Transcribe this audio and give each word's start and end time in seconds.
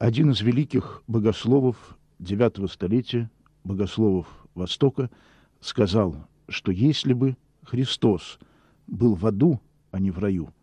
Один 0.00 0.30
из 0.30 0.40
великих 0.40 1.02
богословов 1.08 1.76
девятого 2.18 2.68
столетия, 2.68 3.30
богословов 3.64 4.26
Востока, 4.54 5.10
сказал, 5.60 6.26
что 6.48 6.72
если 6.72 7.12
бы 7.12 7.36
Христос 7.64 8.38
был 8.86 9.14
в 9.14 9.26
аду, 9.26 9.60
а 9.90 9.98
не 9.98 10.10
в 10.10 10.18
раю, 10.18 10.54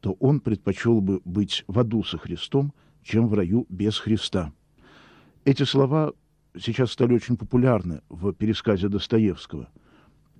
то 0.00 0.16
он 0.18 0.40
предпочел 0.40 1.00
бы 1.00 1.20
быть 1.24 1.62
в 1.68 1.78
аду 1.78 2.02
со 2.02 2.18
Христом, 2.18 2.74
чем 3.04 3.28
в 3.28 3.34
раю 3.34 3.64
без 3.68 3.96
Христа. 3.96 4.52
Эти 5.44 5.62
слова 5.62 6.12
сейчас 6.58 6.90
стали 6.90 7.14
очень 7.14 7.36
популярны 7.36 8.00
в 8.08 8.32
пересказе 8.32 8.88
Достоевского. 8.88 9.68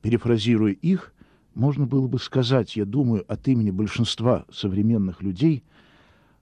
Перефразируя 0.03 0.73
их, 0.73 1.14
можно 1.55 1.87
было 1.87 2.09
бы 2.09 2.19
сказать, 2.19 2.75
я 2.75 2.85
думаю, 2.85 3.25
от 3.32 3.46
имени 3.46 3.71
большинства 3.71 4.45
современных 4.51 5.23
людей, 5.23 5.62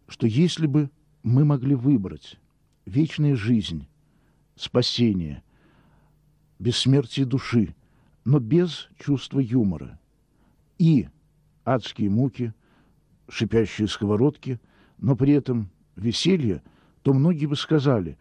что 0.07 0.27
если 0.27 0.67
бы 0.67 0.89
мы 1.23 1.45
могли 1.45 1.75
выбрать 1.75 2.39
вечная 2.87 3.37
жизнь, 3.37 3.87
спасение, 4.57 5.43
бессмертие 6.59 7.27
души, 7.27 7.75
но 8.25 8.39
без 8.39 8.89
чувства 8.99 9.41
юмора, 9.41 9.99
и 10.79 11.09
адские 11.65 12.11
муки, 12.11 12.53
шипящие 13.29 13.89
сковородки, 13.89 14.61
но 14.99 15.17
при 15.17 15.33
этом 15.33 15.71
веселье, 15.97 16.63
то 17.03 17.13
многие 17.13 17.47
бы 17.47 17.57
сказали, 17.57 18.19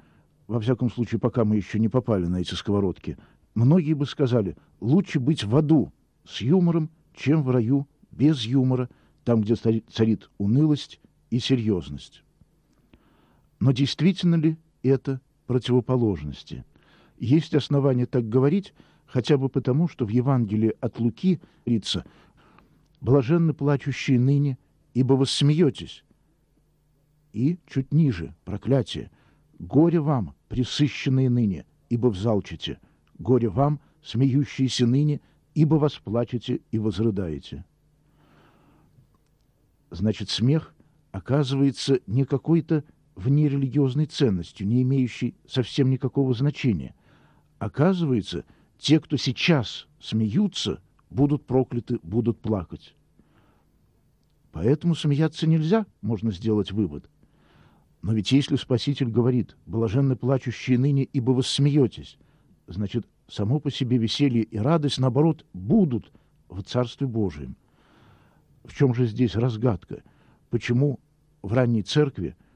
во 0.47 0.59
всяком 0.59 0.89
случае, 0.89 1.19
пока 1.19 1.45
мы 1.45 1.55
еще 1.55 1.79
не 1.79 1.89
попали 1.89 2.25
на 2.25 2.37
эти 2.37 2.53
сковородки, 2.53 3.17
многие 3.55 3.93
бы 3.93 4.05
сказали, 4.05 4.55
лучше 4.79 5.19
быть 5.19 5.43
в 5.43 5.55
аду 5.55 5.91
с 6.25 6.41
юмором, 6.41 6.89
чем 7.15 7.43
в 7.43 7.49
раю 7.49 7.87
без 8.11 8.43
юмора, 8.43 8.89
там, 9.23 9.41
где 9.41 9.55
царит 9.55 10.29
унылость 10.37 10.99
и 11.29 11.39
серьезность. 11.39 12.23
Но 13.59 13.71
действительно 13.71 14.35
ли 14.35 14.57
это 14.83 15.21
противоположности? 15.47 16.65
Есть 17.17 17.55
основания 17.55 18.05
так 18.05 18.29
говорить, 18.29 18.73
хотя 19.05 19.37
бы 19.37 19.49
потому, 19.49 19.87
что 19.87 20.05
в 20.05 20.09
Евангелии 20.09 20.73
от 20.79 20.99
Луки 20.99 21.39
говорится 21.65 22.05
«блаженны 23.01 23.53
плачущие 23.53 24.19
ныне, 24.19 24.57
ибо 24.93 25.13
вы 25.13 25.25
смеетесь». 25.25 26.03
И 27.33 27.59
чуть 27.67 27.91
ниже 27.91 28.35
проклятие 28.45 29.11
«горе 29.59 29.99
вам, 29.99 30.35
присыщенные 30.49 31.29
ныне, 31.29 31.65
ибо 31.89 32.07
взалчите, 32.07 32.79
горе 33.17 33.49
вам, 33.49 33.79
смеющиеся 34.03 34.85
ныне, 34.85 35.21
ибо 35.55 35.75
восплачете 35.75 36.61
и 36.71 36.77
возрыдаете». 36.77 37.65
Значит, 39.89 40.29
смех 40.29 40.75
оказывается 41.11 42.01
не 42.07 42.25
какой-то 42.25 42.83
внерелигиозной 43.17 44.05
ценностью, 44.05 44.67
не 44.67 44.83
имеющей 44.83 45.35
совсем 45.47 45.89
никакого 45.89 46.33
значения. 46.33 46.93
Оказывается, 47.57 48.45
те, 48.77 48.99
кто 48.99 49.17
сейчас 49.17 49.87
смеются, 49.99 50.79
будут 51.09 51.45
прокляты, 51.45 51.99
будут 52.03 52.39
плакать. 52.39 52.95
Поэтому 54.51 54.93
смеяться 54.95 55.47
нельзя, 55.47 55.87
можно 56.01 56.31
сделать 56.31 56.71
вывод. 56.71 57.09
Но 58.03 58.13
ведь 58.13 58.31
если 58.31 58.55
Спаситель 58.55 59.09
говорит 59.09 59.57
«блаженны 59.65 60.15
плачущие 60.15 60.77
ныне, 60.77 61.03
ибо 61.03 61.31
вы 61.31 61.41
смеетесь», 61.41 62.17
значит, 62.67 63.07
само 63.27 63.59
по 63.59 63.71
себе 63.71 63.97
веселье 63.97 64.43
и 64.43 64.57
радость, 64.57 64.99
наоборот, 64.99 65.43
будут 65.53 66.11
в 66.49 66.61
Царстве 66.61 67.07
Божием. 67.07 67.55
В 68.63 68.75
чем 68.75 68.93
же 68.93 69.07
здесь 69.07 69.35
разгадка? 69.35 70.03
Почему 70.51 70.99
в 71.41 71.51
ранней 71.53 71.81
церкви– 71.81 72.35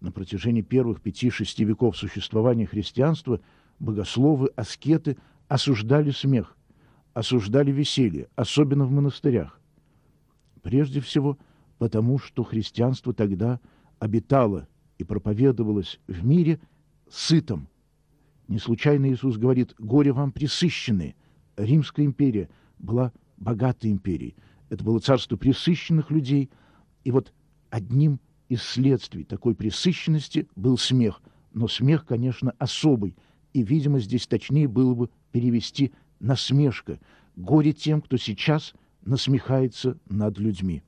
на 0.00 0.12
протяжении 0.12 0.62
первых 0.62 1.00
пяти-шести 1.00 1.64
веков 1.64 1.96
существования 1.96 2.66
христианства 2.66 3.40
богословы, 3.78 4.48
аскеты 4.56 5.16
осуждали 5.48 6.10
смех, 6.10 6.56
осуждали 7.12 7.70
веселье, 7.70 8.28
особенно 8.36 8.84
в 8.84 8.90
монастырях. 8.90 9.60
Прежде 10.62 11.00
всего, 11.00 11.38
потому 11.78 12.18
что 12.18 12.44
христианство 12.44 13.12
тогда 13.12 13.60
обитало 13.98 14.68
и 14.98 15.04
проповедовалось 15.04 15.98
в 16.06 16.24
мире 16.24 16.60
сытом. 17.10 17.68
Не 18.48 18.58
случайно 18.58 19.10
Иисус 19.10 19.36
говорит 19.36 19.74
«горе 19.78 20.12
вам 20.12 20.32
присыщенные». 20.32 21.14
Римская 21.56 22.06
империя 22.06 22.48
была 22.78 23.12
богатой 23.36 23.90
империей. 23.90 24.34
Это 24.68 24.84
было 24.84 24.98
царство 24.98 25.36
присыщенных 25.36 26.10
людей. 26.10 26.50
И 27.04 27.10
вот 27.10 27.32
одним 27.70 28.20
из 28.50 28.62
следствий. 28.62 29.24
Такой 29.24 29.54
пресыщенности 29.54 30.48
был 30.56 30.76
смех, 30.76 31.22
но 31.54 31.68
смех, 31.68 32.04
конечно, 32.04 32.52
особый, 32.58 33.16
и, 33.54 33.62
видимо, 33.62 34.00
здесь 34.00 34.26
точнее 34.26 34.68
было 34.68 34.94
бы 34.94 35.08
перевести 35.32 35.92
насмешка, 36.18 36.98
горе 37.36 37.72
тем, 37.72 38.02
кто 38.02 38.16
сейчас 38.16 38.74
насмехается 39.02 39.98
над 40.08 40.38
людьми. 40.38 40.82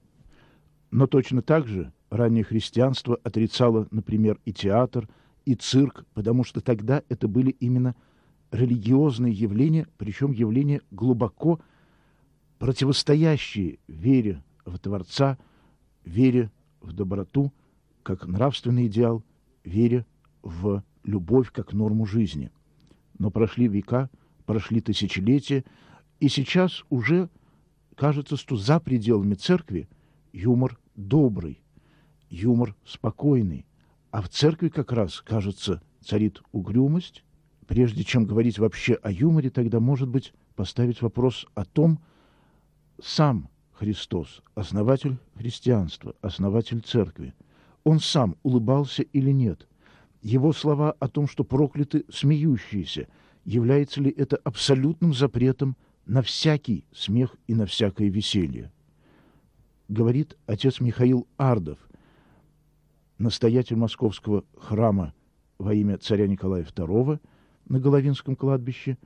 Но 0.90 1.06
точно 1.06 1.40
так 1.40 1.68
же 1.68 1.92
раннее 2.10 2.44
христианство 2.44 3.18
отрицало, 3.22 3.86
например, 3.92 4.38
и 4.44 4.52
театр, 4.52 5.08
и 5.44 5.54
цирк, 5.54 6.04
потому 6.14 6.42
что 6.44 6.60
тогда 6.60 7.02
это 7.08 7.28
были 7.28 7.50
именно 7.50 7.94
религиозные 8.50 9.32
явления, 9.32 9.86
причем 9.98 10.32
явления 10.32 10.82
глубоко 10.90 11.60
противостоящие 12.58 13.78
вере 13.86 14.42
в 14.66 14.78
Творца, 14.80 15.38
вере 16.04 16.50
в 16.82 16.92
доброту, 16.92 17.52
как 18.02 18.26
нравственный 18.26 18.86
идеал, 18.86 19.22
веря 19.64 20.04
в 20.42 20.82
любовь 21.04 21.50
как 21.52 21.72
норму 21.72 22.06
жизни. 22.06 22.50
Но 23.18 23.30
прошли 23.30 23.68
века, 23.68 24.10
прошли 24.44 24.80
тысячелетия, 24.80 25.64
и 26.20 26.28
сейчас 26.28 26.84
уже 26.90 27.28
кажется, 27.96 28.36
что 28.36 28.56
за 28.56 28.80
пределами 28.80 29.34
церкви 29.34 29.88
юмор 30.32 30.78
добрый, 30.96 31.62
юмор 32.30 32.74
спокойный, 32.84 33.66
а 34.10 34.22
в 34.22 34.28
церкви 34.28 34.68
как 34.68 34.92
раз, 34.92 35.20
кажется, 35.20 35.82
царит 36.04 36.42
угрюмость. 36.52 37.24
Прежде 37.66 38.04
чем 38.04 38.26
говорить 38.26 38.58
вообще 38.58 38.94
о 38.94 39.10
юморе, 39.10 39.48
тогда, 39.48 39.80
может 39.80 40.08
быть, 40.08 40.34
поставить 40.56 41.00
вопрос 41.00 41.46
о 41.54 41.64
том, 41.64 42.00
сам 43.02 43.48
Христос, 43.82 44.42
основатель 44.54 45.16
христианства, 45.34 46.14
основатель 46.20 46.80
церкви, 46.82 47.34
он 47.82 47.98
сам 47.98 48.36
улыбался 48.44 49.02
или 49.02 49.32
нет? 49.32 49.66
Его 50.20 50.52
слова 50.52 50.92
о 51.00 51.08
том, 51.08 51.26
что 51.26 51.42
прокляты 51.42 52.04
смеющиеся, 52.08 53.08
является 53.44 54.00
ли 54.00 54.08
это 54.12 54.36
абсолютным 54.36 55.12
запретом 55.12 55.76
на 56.06 56.22
всякий 56.22 56.84
смех 56.92 57.34
и 57.48 57.56
на 57.56 57.66
всякое 57.66 58.08
веселье? 58.08 58.70
Говорит 59.88 60.36
отец 60.46 60.78
Михаил 60.78 61.26
Ардов, 61.36 61.80
настоятель 63.18 63.74
московского 63.74 64.44
храма 64.56 65.12
во 65.58 65.74
имя 65.74 65.98
царя 65.98 66.28
Николая 66.28 66.62
II 66.62 67.18
на 67.68 67.80
Головинском 67.80 68.36
кладбище 68.36 68.96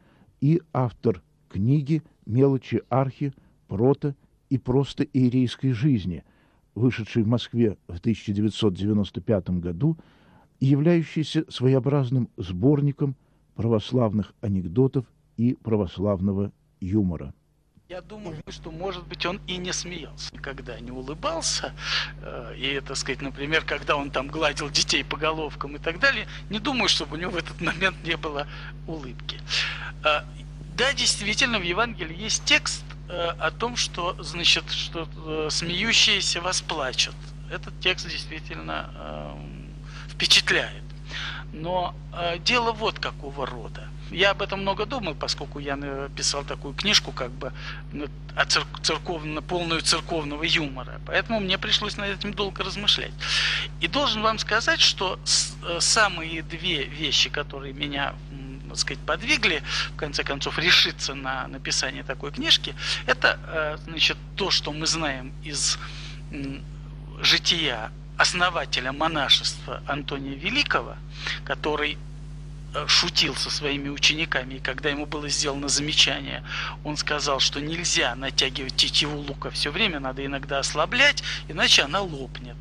и 0.42 0.60
автор 0.74 1.22
книги 1.48 2.02
«Мелочи 2.26 2.82
архи, 2.90 3.32
прото 3.68 4.14
и 4.50 4.58
просто 4.58 5.04
иерейской 5.04 5.72
жизни», 5.72 6.24
вышедшей 6.74 7.22
в 7.22 7.28
Москве 7.28 7.76
в 7.88 7.98
1995 7.98 9.50
году 9.60 9.96
и 10.60 10.66
являющийся 10.66 11.44
своеобразным 11.48 12.28
сборником 12.36 13.16
православных 13.54 14.34
анекдотов 14.40 15.06
и 15.36 15.54
православного 15.54 16.52
юмора. 16.80 17.34
Я 17.88 18.00
думаю, 18.00 18.36
что, 18.48 18.72
может 18.72 19.06
быть, 19.06 19.24
он 19.26 19.40
и 19.46 19.58
не 19.58 19.72
смеялся, 19.72 20.36
когда 20.42 20.80
не 20.80 20.90
улыбался. 20.90 21.72
Э, 22.20 22.52
и, 22.56 22.80
так 22.80 22.96
сказать, 22.96 23.22
например, 23.22 23.64
когда 23.64 23.96
он 23.96 24.10
там 24.10 24.26
гладил 24.26 24.68
детей 24.70 25.04
по 25.04 25.16
головкам 25.16 25.76
и 25.76 25.78
так 25.78 26.00
далее, 26.00 26.26
не 26.50 26.58
думаю, 26.58 26.88
чтобы 26.88 27.16
у 27.16 27.20
него 27.20 27.30
в 27.30 27.36
этот 27.36 27.60
момент 27.60 27.96
не 28.04 28.16
было 28.16 28.48
улыбки. 28.88 29.38
Э, 30.04 30.22
да, 30.76 30.92
действительно, 30.94 31.60
в 31.60 31.62
Евангелии 31.62 32.20
есть 32.20 32.44
текст, 32.44 32.84
о 33.08 33.50
том, 33.50 33.76
что, 33.76 34.16
значит, 34.22 34.70
что 34.70 35.08
э, 35.26 35.48
смеющиеся 35.50 36.40
вас 36.40 36.60
плачут. 36.60 37.14
Этот 37.50 37.78
текст 37.80 38.08
действительно 38.08 38.90
э, 38.94 39.34
впечатляет. 40.08 40.82
Но 41.52 41.94
э, 42.12 42.38
дело 42.38 42.72
вот 42.72 42.98
какого 42.98 43.46
рода. 43.46 43.88
Я 44.10 44.30
об 44.30 44.42
этом 44.42 44.60
много 44.60 44.86
думал, 44.86 45.14
поскольку 45.14 45.58
я 45.58 45.76
написал 45.76 46.44
такую 46.44 46.74
книжку, 46.74 47.12
как 47.12 47.30
бы 47.32 47.52
о 48.36 48.44
церк 48.44 48.68
церковно, 48.82 49.42
полную 49.42 49.80
церковного 49.80 50.44
юмора. 50.44 51.00
Поэтому 51.06 51.40
мне 51.40 51.58
пришлось 51.58 51.96
над 51.96 52.18
этим 52.18 52.32
долго 52.32 52.62
размышлять. 52.62 53.12
И 53.80 53.88
должен 53.88 54.22
вам 54.22 54.38
сказать, 54.38 54.80
что 54.80 55.18
э, 55.62 55.80
самые 55.80 56.42
две 56.42 56.84
вещи, 56.84 57.30
которые 57.30 57.72
меня 57.72 58.14
так 58.76 58.80
сказать, 58.82 59.02
подвигли, 59.04 59.62
в 59.94 59.96
конце 59.96 60.22
концов, 60.22 60.58
решиться 60.58 61.14
на 61.14 61.48
написание 61.48 62.02
такой 62.02 62.30
книжки, 62.30 62.74
это, 63.06 63.38
э, 63.46 63.78
значит, 63.84 64.18
то, 64.36 64.50
что 64.50 64.70
мы 64.72 64.86
знаем 64.86 65.32
из 65.42 65.78
жития 67.22 67.90
основателя 68.18 68.92
монашества 68.92 69.82
Антония 69.86 70.34
Великого, 70.34 70.96
который 71.44 71.96
э, 72.74 72.86
шутил 72.86 73.34
со 73.34 73.50
своими 73.50 73.88
учениками, 73.88 74.54
и 74.54 74.58
когда 74.58 74.90
ему 74.90 75.06
было 75.06 75.28
сделано 75.30 75.68
замечание, 75.68 76.44
он 76.84 76.98
сказал, 76.98 77.40
что 77.40 77.60
нельзя 77.60 78.14
натягивать 78.14 78.76
тетиву 78.76 79.16
лука 79.16 79.50
все 79.50 79.70
время, 79.70 80.00
надо 80.00 80.24
иногда 80.24 80.58
ослаблять, 80.58 81.22
иначе 81.48 81.82
она 81.82 82.02
лопнет. 82.02 82.56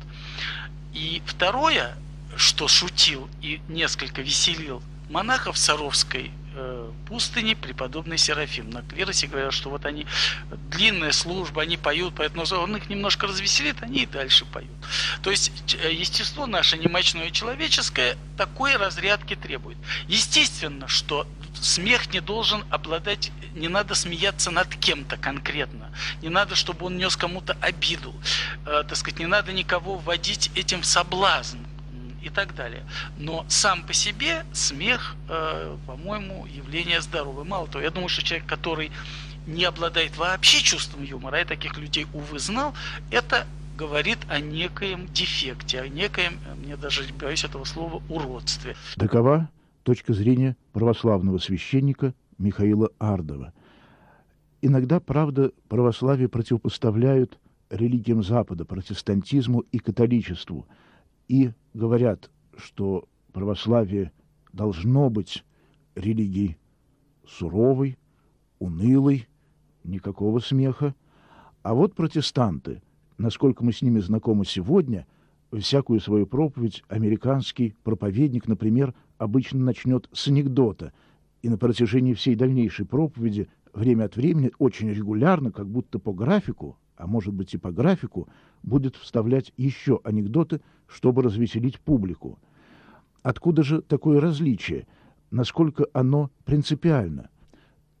И 0.94 1.20
второе, 1.26 1.94
что 2.38 2.68
шутил 2.68 3.28
и 3.42 3.60
несколько 3.68 4.22
веселил 4.22 4.82
монахов 5.08 5.56
Саровской 5.56 6.32
э, 6.54 6.90
пустыни 7.08 7.54
преподобный 7.54 8.18
Серафим. 8.18 8.70
На 8.70 8.82
клиросе 8.82 9.26
говорят, 9.26 9.52
что 9.52 9.70
вот 9.70 9.84
они, 9.86 10.06
длинная 10.70 11.12
служба, 11.12 11.62
они 11.62 11.76
поют, 11.76 12.14
поэтому 12.16 12.44
он 12.60 12.76
их 12.76 12.88
немножко 12.88 13.26
развеселит, 13.26 13.82
они 13.82 14.02
и 14.02 14.06
дальше 14.06 14.44
поют. 14.46 14.70
То 15.22 15.30
есть 15.30 15.76
э, 15.80 15.92
естество 15.92 16.46
наше 16.46 16.76
немощное 16.78 17.30
человеческое 17.30 18.16
такой 18.36 18.76
разрядки 18.76 19.36
требует. 19.36 19.78
Естественно, 20.08 20.88
что 20.88 21.26
смех 21.60 22.12
не 22.12 22.20
должен 22.20 22.64
обладать, 22.70 23.30
не 23.54 23.68
надо 23.68 23.94
смеяться 23.94 24.50
над 24.50 24.74
кем-то 24.74 25.16
конкретно, 25.16 25.90
не 26.20 26.28
надо, 26.28 26.54
чтобы 26.54 26.86
он 26.86 26.96
нес 26.96 27.16
кому-то 27.16 27.56
обиду, 27.60 28.14
э, 28.66 28.82
так 28.88 28.96
сказать, 28.96 29.20
не 29.20 29.26
надо 29.26 29.52
никого 29.52 29.96
вводить 29.96 30.50
этим 30.54 30.82
в 30.82 30.86
соблазн, 30.86 31.58
и 32.26 32.28
так 32.28 32.54
далее. 32.54 32.82
Но 33.18 33.44
сам 33.48 33.86
по 33.86 33.92
себе 33.92 34.44
смех, 34.52 35.14
э, 35.28 35.76
по-моему, 35.86 36.46
явление 36.46 37.00
здоровое. 37.00 37.44
Мало 37.44 37.68
того, 37.68 37.84
я 37.84 37.90
думаю, 37.90 38.08
что 38.08 38.22
человек, 38.24 38.46
который 38.48 38.90
не 39.46 39.64
обладает 39.64 40.16
вообще 40.16 40.58
чувством 40.58 41.04
юмора, 41.04 41.38
я 41.38 41.44
таких 41.44 41.78
людей, 41.78 42.06
увы, 42.12 42.38
знал, 42.40 42.74
это 43.12 43.46
говорит 43.78 44.18
о 44.28 44.40
некоем 44.40 45.06
дефекте, 45.06 45.80
о 45.80 45.88
некоем, 45.88 46.40
мне 46.64 46.76
даже 46.76 47.04
боюсь 47.14 47.44
этого 47.44 47.64
слова, 47.64 48.02
уродстве. 48.08 48.74
Такова 48.96 49.48
точка 49.84 50.12
зрения 50.12 50.56
православного 50.72 51.38
священника 51.38 52.12
Михаила 52.38 52.90
Ардова. 52.98 53.52
Иногда, 54.62 54.98
правда, 54.98 55.52
православие 55.68 56.28
противопоставляют 56.28 57.38
религиям 57.70 58.24
Запада, 58.24 58.64
протестантизму 58.64 59.60
и 59.60 59.78
католичеству– 59.78 60.66
и 61.28 61.52
говорят, 61.74 62.30
что 62.56 63.08
православие 63.32 64.12
должно 64.52 65.10
быть 65.10 65.44
религией 65.94 66.56
суровой, 67.26 67.98
унылой, 68.58 69.28
никакого 69.84 70.38
смеха. 70.38 70.94
А 71.62 71.74
вот 71.74 71.94
протестанты, 71.94 72.82
насколько 73.18 73.64
мы 73.64 73.72
с 73.72 73.82
ними 73.82 73.98
знакомы 74.00 74.44
сегодня, 74.44 75.06
всякую 75.52 76.00
свою 76.00 76.26
проповедь 76.26 76.82
американский 76.88 77.74
проповедник, 77.82 78.46
например, 78.48 78.94
обычно 79.18 79.60
начнет 79.60 80.08
с 80.12 80.28
анекдота, 80.28 80.92
и 81.42 81.48
на 81.48 81.58
протяжении 81.58 82.14
всей 82.14 82.34
дальнейшей 82.34 82.86
проповеди 82.86 83.48
время 83.72 84.04
от 84.04 84.16
времени 84.16 84.50
очень 84.58 84.90
регулярно, 84.90 85.52
как 85.52 85.68
будто 85.68 85.98
по 85.98 86.12
графику, 86.12 86.76
а 86.96 87.06
может 87.06 87.34
быть 87.34 87.54
и 87.54 87.58
по 87.58 87.70
графику, 87.70 88.28
будет 88.62 88.96
вставлять 88.96 89.52
еще 89.56 90.00
анекдоты, 90.04 90.60
чтобы 90.86 91.22
развеселить 91.22 91.80
публику. 91.80 92.38
Откуда 93.22 93.62
же 93.62 93.82
такое 93.82 94.20
различие? 94.20 94.86
Насколько 95.30 95.86
оно 95.92 96.30
принципиально? 96.44 97.30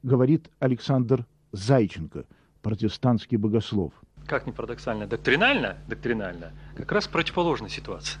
Говорит 0.02 0.50
Александр 0.58 1.26
Зайченко, 1.52 2.24
протестантский 2.62 3.36
богослов. 3.36 3.92
Как 4.26 4.46
ни 4.46 4.50
парадоксально, 4.50 5.06
доктринально, 5.06 5.78
доктринально, 5.88 6.52
как 6.76 6.90
раз 6.92 7.06
противоположная 7.06 7.70
ситуация. 7.70 8.20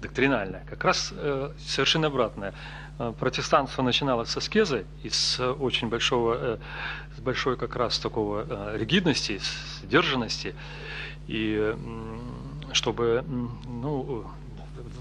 Доктринальная, 0.00 0.64
как 0.68 0.84
раз 0.84 1.12
э, 1.12 1.52
совершенно 1.58 2.06
обратная. 2.06 2.54
Э, 2.98 3.12
протестанство 3.18 3.82
начиналось 3.82 4.28
со 4.28 4.40
скезы 4.40 4.84
и 5.02 5.08
с 5.08 5.40
очень 5.40 5.88
большого, 5.88 6.36
э, 6.38 6.58
с 7.16 7.20
большой 7.20 7.56
как 7.56 7.76
раз 7.76 7.98
такого 7.98 8.46
э, 8.48 8.76
ригидности, 8.78 9.40
сдержанности. 9.82 10.54
И 11.26 11.74
чтобы, 12.72 13.24
ну, 13.66 14.24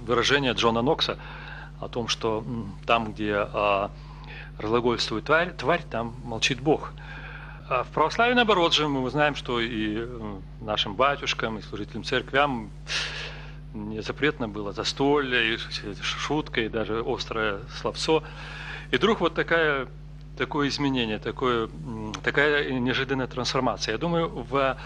выражение 0.05 0.53
Джона 0.53 0.81
Нокса 0.81 1.17
о 1.79 1.87
том, 1.87 2.07
что 2.07 2.43
там, 2.85 3.13
где 3.13 3.35
а, 3.35 3.89
разглагольствует 4.57 5.25
тварь, 5.25 5.51
тварь, 5.53 5.81
там 5.89 6.15
молчит 6.23 6.59
Бог. 6.59 6.93
А 7.69 7.83
в 7.83 7.87
православии, 7.87 8.33
наоборот 8.33 8.73
же, 8.73 8.87
мы 8.87 9.09
знаем, 9.09 9.35
что 9.35 9.59
и 9.59 10.07
нашим 10.61 10.95
батюшкам, 10.95 11.57
и 11.57 11.61
служителям 11.61 12.03
церквям 12.03 12.69
запретно 13.99 14.47
было 14.47 14.73
застолье, 14.73 15.55
и 15.55 15.57
шутка, 16.01 16.61
и 16.61 16.69
даже 16.69 17.03
острое 17.05 17.59
словцо. 17.81 18.23
И 18.91 18.97
вдруг 18.97 19.19
вот 19.19 19.35
такая, 19.35 19.87
такое 20.37 20.67
изменение, 20.69 21.19
такое, 21.19 21.69
такая 22.23 22.71
неожиданная 22.71 23.27
трансформация. 23.27 23.93
Я 23.93 23.97
думаю, 23.97 24.29
в 24.29 24.77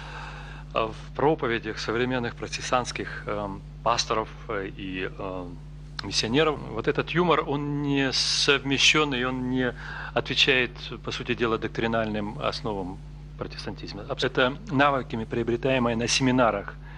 Э, 0.73 0.87
в 0.87 1.15
проповедях 1.15 1.77
современных 1.77 2.35
протестантских 2.35 3.23
эм, 3.27 3.61
пасторов 3.83 4.29
э, 4.47 4.71
и 4.75 5.09
эм, 5.19 5.57
миссионеров. 6.03 6.59
Вот 6.71 6.87
этот 6.87 7.11
юмор, 7.11 7.43
он 7.47 7.83
не 7.83 8.11
совмещен, 8.11 9.13
и 9.13 9.23
он 9.23 9.51
не 9.51 9.73
отвечает, 10.13 10.71
по 11.03 11.11
сути 11.11 11.35
дела, 11.35 11.57
доктринальным 11.57 12.39
основам 12.39 12.97
протестантизма. 13.37 14.05
Это 14.21 14.57
навыками, 14.71 15.25
приобретаемые 15.25 15.95
на 15.95 16.07
семинарах, 16.07 16.73
э, 16.73 16.92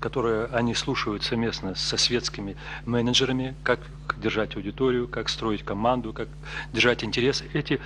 которые 0.00 0.46
они 0.46 0.74
слушают 0.74 1.22
совместно 1.22 1.76
со 1.76 1.96
светскими 1.96 2.56
менеджерами, 2.84 3.54
как 3.62 3.78
держать 4.16 4.56
аудиторию, 4.56 5.06
как 5.06 5.28
строить 5.28 5.62
команду, 5.62 6.12
как 6.12 6.28
держать 6.72 7.04
интерес. 7.04 7.44
Эти 7.52 7.80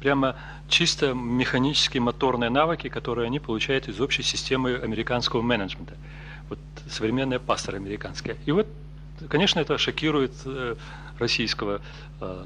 прямо 0.00 0.36
чисто 0.68 1.14
механические 1.14 2.02
моторные 2.02 2.50
навыки, 2.50 2.88
которые 2.88 3.26
они 3.26 3.40
получают 3.40 3.88
из 3.88 4.00
общей 4.00 4.22
системы 4.22 4.74
американского 4.74 5.40
менеджмента. 5.40 5.94
Вот 6.48 6.58
современная 6.90 7.38
пастора 7.38 7.76
американская. 7.76 8.36
И 8.44 8.52
вот, 8.52 8.66
конечно, 9.28 9.60
это 9.60 9.78
шокирует 9.78 10.32
э, 10.44 10.76
российского 11.18 11.80
э, 12.20 12.44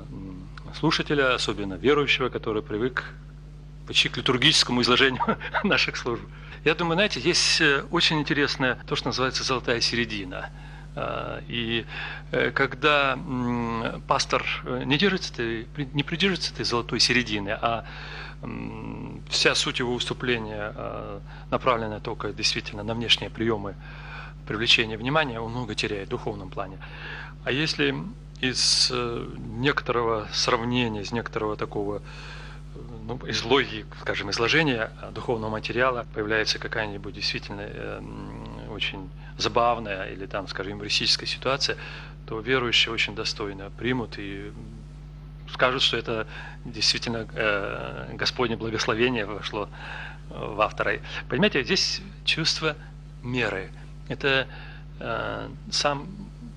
слушателя, 0.79 1.35
особенно 1.35 1.75
верующего, 1.75 2.29
который 2.29 2.63
привык 2.63 3.13
почти 3.87 4.09
к 4.09 4.17
литургическому 4.17 4.83
изложению 4.83 5.37
наших 5.65 5.97
служб. 5.97 6.23
Я 6.65 6.75
думаю, 6.75 6.95
знаете, 6.95 7.21
есть 7.21 7.61
э, 7.61 7.85
очень 7.91 8.19
интересное 8.21 8.79
то, 8.87 8.97
что 8.97 9.09
называется 9.09 9.45
золотая 9.45 9.81
середина– 9.81 10.51
а, 10.97 11.41
и 11.47 11.87
э, 12.33 12.51
когда 12.51 13.19
пастор 14.09 14.45
э, 14.65 14.83
не 14.85 14.99
держится, 14.99 15.33
не 15.43 16.03
придерживается 16.03 16.53
этой 16.53 16.65
золотой 16.65 16.99
середины, 17.01 17.51
а 17.51 17.85
вся 19.29 19.55
суть 19.55 19.81
его 19.81 19.93
выступления 19.93 20.73
а, 20.75 21.21
направлена 21.51 22.01
только 22.01 22.33
действительно 22.33 22.83
на 22.83 22.95
внешние 22.95 23.29
приемы 23.29 23.75
привлечения 24.49 24.97
внимания, 24.97 25.39
он 25.39 25.51
много 25.51 25.75
теряет 25.75 26.09
в 26.09 26.11
духовном 26.11 26.49
плане. 26.49 26.79
А 27.45 27.53
если 27.53 27.95
из 28.41 28.91
некоторого 28.91 30.27
сравнения, 30.33 31.03
из 31.03 31.13
некоторого 31.13 31.57
такого 31.57 32.03
ну, 33.11 33.27
из 33.27 33.43
логики, 33.45 33.85
скажем, 34.01 34.31
изложения 34.31 34.91
духовного 35.13 35.51
материала 35.51 36.07
появляется 36.15 36.61
какая-нибудь 36.61 37.15
действительно 37.15 38.03
очень 38.71 39.11
забавная 39.37 40.05
или 40.11 40.27
там, 40.27 40.47
скажем, 40.47 40.75
юмористическая 40.75 41.27
ситуация, 41.27 41.77
то 42.27 42.39
верующие 42.39 42.93
очень 42.93 43.17
достойно 43.17 43.71
примут 43.71 44.19
и 44.19 44.53
скажут, 45.53 45.83
что 45.83 45.97
это 45.97 46.29
действительно 46.65 47.27
э, 47.35 48.15
Господне 48.15 48.57
благословение 48.57 49.27
вошло 49.27 49.69
э, 50.31 50.35
в 50.35 50.61
автора. 50.61 51.01
Понимаете, 51.29 51.65
здесь 51.65 52.03
чувство 52.25 52.77
меры. 53.25 53.71
Это 54.09 54.47
э, 55.01 55.49
сам, 55.73 56.07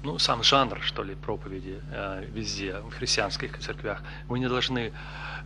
ну, 0.04 0.20
сам 0.20 0.44
жанр, 0.44 0.80
что 0.82 1.04
ли, 1.04 1.16
проповеди 1.16 1.80
э, 1.92 2.26
везде, 2.34 2.80
в 2.80 2.92
христианских 2.92 3.58
церквях. 3.60 4.04
Вы 4.28 4.40
не 4.40 4.50
должны, 4.50 4.92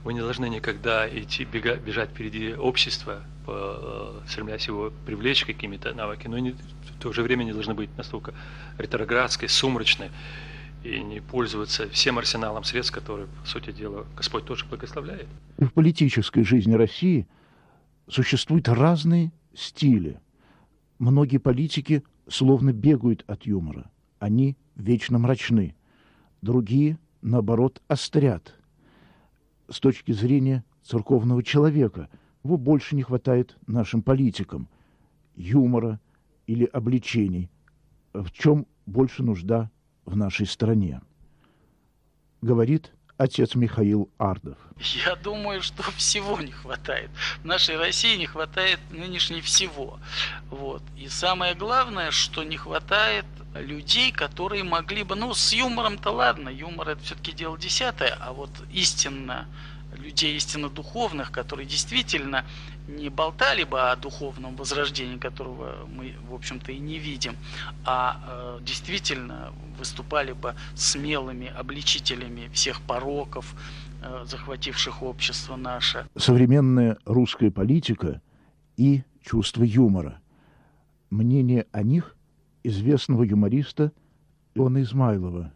вы 0.03 0.13
не 0.13 0.19
должны 0.19 0.49
никогда 0.49 1.07
идти, 1.07 1.45
бега, 1.45 1.75
бежать 1.75 2.09
впереди 2.09 2.53
общества, 2.53 3.21
по, 3.45 4.21
э, 4.25 4.27
стремлясь 4.27 4.67
его 4.67 4.91
привлечь 5.05 5.45
какими-то 5.45 5.93
навыками, 5.93 6.31
но 6.31 6.39
не, 6.39 6.51
в 6.51 6.99
то 6.99 7.13
же 7.13 7.21
время 7.21 7.43
не 7.43 7.53
должны 7.53 7.75
быть 7.75 7.95
настолько 7.97 8.33
ретроградской, 8.79 9.47
сумрачной 9.47 10.09
и 10.83 10.99
не 11.01 11.19
пользоваться 11.19 11.87
всем 11.89 12.17
арсеналом 12.17 12.63
средств, 12.63 12.93
которые, 12.93 13.27
по 13.27 13.47
сути 13.47 13.71
дела, 13.71 14.05
Господь 14.15 14.45
тоже 14.45 14.65
благословляет. 14.65 15.27
В 15.57 15.69
политической 15.69 16.43
жизни 16.43 16.73
России 16.73 17.27
существуют 18.07 18.67
разные 18.69 19.31
стили. 19.53 20.19
Многие 20.97 21.37
политики 21.37 22.03
словно 22.27 22.73
бегают 22.73 23.23
от 23.27 23.45
юмора. 23.45 23.91
Они 24.19 24.57
вечно 24.75 25.19
мрачны. 25.19 25.75
Другие, 26.41 26.97
наоборот, 27.21 27.81
острят. 27.87 28.55
С 29.69 29.79
точки 29.79 30.11
зрения 30.11 30.63
церковного 30.83 31.43
человека, 31.43 32.09
его 32.43 32.57
больше 32.57 32.95
не 32.95 33.03
хватает 33.03 33.57
нашим 33.67 34.01
политикам. 34.01 34.69
Юмора, 35.35 35.99
или 36.47 36.65
обличений, 36.65 37.49
в 38.13 38.31
чем 38.31 38.65
больше 38.85 39.21
нужда 39.21 39.69
в 40.05 40.15
нашей 40.15 40.47
стране. 40.47 41.01
Говорит 42.41 42.93
отец 43.17 43.55
Михаил 43.55 44.09
Ардов. 44.17 44.57
Я 45.05 45.15
думаю, 45.15 45.61
что 45.61 45.83
всего 45.97 46.39
не 46.39 46.51
хватает. 46.51 47.09
В 47.43 47.45
нашей 47.45 47.77
России 47.77 48.15
не 48.15 48.25
хватает 48.25 48.79
нынешней 48.91 49.41
всего. 49.41 49.99
Вот. 50.49 50.81
И 50.97 51.07
самое 51.09 51.53
главное, 51.53 52.11
что 52.11 52.43
не 52.43 52.57
хватает 52.57 53.25
людей, 53.61 54.11
которые 54.11 54.63
могли 54.63 55.03
бы... 55.03 55.15
Ну, 55.15 55.33
с 55.33 55.53
юмором-то 55.53 56.11
ладно, 56.11 56.49
юмор 56.49 56.89
это 56.89 57.03
все-таки 57.03 57.31
дело 57.31 57.57
десятое, 57.57 58.17
а 58.19 58.33
вот 58.33 58.51
истинно 58.71 59.47
людей 59.95 60.35
истинно 60.35 60.69
духовных, 60.69 61.31
которые 61.31 61.65
действительно 61.65 62.45
не 62.87 63.09
болтали 63.09 63.63
бы 63.63 63.79
о 63.81 63.95
духовном 63.95 64.55
возрождении, 64.55 65.17
которого 65.17 65.87
мы, 65.87 66.13
в 66.29 66.33
общем-то, 66.33 66.71
и 66.71 66.79
не 66.79 66.99
видим, 66.99 67.35
а 67.85 68.57
э, 68.59 68.63
действительно 68.63 69.53
выступали 69.77 70.31
бы 70.31 70.55
смелыми 70.75 71.47
обличителями 71.47 72.49
всех 72.53 72.81
пороков, 72.81 73.53
э, 74.03 74.25
захвативших 74.25 75.01
общество 75.01 75.55
наше. 75.55 76.07
Современная 76.15 76.97
русская 77.05 77.51
политика 77.51 78.21
и 78.77 79.03
чувство 79.23 79.63
юмора. 79.63 80.19
Мнение 81.09 81.65
о 81.71 81.83
них 81.83 82.16
известного 82.67 83.23
юмориста 83.23 83.93
Иона 84.53 84.81
Измайлова. 84.81 85.51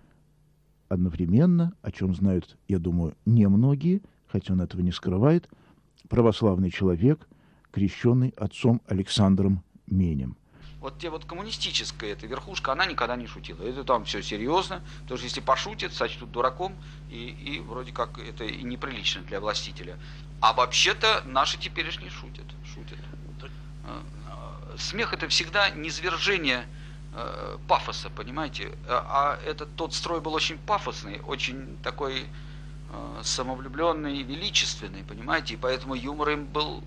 Одновременно, 0.88 1.74
о 1.82 1.92
чем 1.92 2.16
знают, 2.16 2.58
я 2.68 2.80
думаю, 2.80 3.16
немногие, 3.26 4.02
хотя 4.28 4.54
он 4.54 4.62
этого 4.62 4.82
не 4.82 4.92
скрывает, 4.92 5.50
православный 6.08 6.72
человек, 6.72 7.28
крещенный 7.72 8.30
отцом 8.38 8.82
Александром 8.88 9.64
Менем. 9.88 10.38
Вот 10.80 10.98
те 11.00 11.10
вот 11.10 11.26
коммунистическая 11.26 12.14
эта 12.14 12.28
верхушка, 12.28 12.72
она 12.72 12.86
никогда 12.86 13.16
не 13.16 13.28
шутила. 13.28 13.62
Это 13.64 13.84
там 13.84 14.06
все 14.06 14.24
серьезно, 14.24 14.82
потому 15.02 15.18
что 15.18 15.26
если 15.26 15.42
пошутит, 15.42 15.94
сочтут 15.94 16.32
дураком, 16.32 16.74
и, 17.12 17.30
и 17.30 17.60
вроде 17.60 17.92
как 17.92 18.18
это 18.20 18.46
и 18.46 18.64
неприлично 18.64 19.22
для 19.22 19.40
властителя. 19.40 19.98
А 20.40 20.54
вообще-то 20.54 21.24
наши 21.26 21.60
теперешние 21.60 22.10
шутят. 22.10 22.46
шутят. 22.74 22.98
Э, 23.86 24.00
э, 24.74 24.78
смех 24.78 25.14
это 25.14 25.28
всегда 25.28 25.70
низвержение 25.70 26.66
э, 27.14 27.58
пафоса, 27.68 28.10
понимаете? 28.10 28.72
А, 28.88 29.38
а 29.42 29.50
этот 29.50 29.76
тот 29.76 29.94
строй 29.94 30.22
был 30.22 30.34
очень 30.34 30.58
пафосный, 30.58 31.22
очень 31.26 31.78
такой 31.84 32.26
Э, 32.94 33.22
самовлюбленный 33.24 34.18
и 34.18 34.24
величественный, 34.24 35.04
понимаете, 35.04 35.54
и 35.54 35.58
поэтому 35.58 35.96
юмор 35.96 36.32
им 36.32 36.46
был 36.46 36.84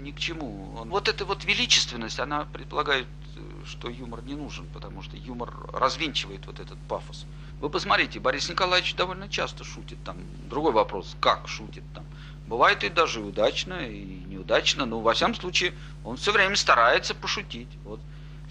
ни 0.00 0.12
к 0.12 0.18
чему. 0.18 0.72
Он... 0.76 0.90
Вот 0.90 1.08
эта 1.08 1.24
вот 1.24 1.44
величественность, 1.44 2.20
она 2.20 2.44
предполагает, 2.52 3.08
э, 3.36 3.40
что 3.66 3.88
юмор 3.88 4.22
не 4.22 4.34
нужен, 4.34 4.64
потому 4.72 5.02
что 5.02 5.16
юмор 5.16 5.52
развенчивает 5.72 6.46
вот 6.46 6.60
этот 6.60 6.78
пафос. 6.88 7.26
Вы 7.60 7.68
посмотрите, 7.68 8.20
Борис 8.20 8.48
Николаевич 8.48 8.94
довольно 8.94 9.28
часто 9.28 9.64
шутит 9.64 9.98
там. 10.04 10.18
Другой 10.48 10.70
вопрос, 10.70 11.16
как 11.18 11.48
шутит 11.48 11.82
там. 11.94 12.04
Бывает 12.46 12.84
и 12.84 12.88
даже 12.88 13.20
удачно, 13.20 13.84
и 13.84 14.04
неудачно, 14.26 14.86
но 14.86 15.00
во 15.00 15.14
всяком 15.14 15.34
случае 15.34 15.72
он 16.04 16.16
все 16.16 16.30
время 16.30 16.54
старается 16.54 17.12
пошутить. 17.12 17.70
Вот 17.82 17.98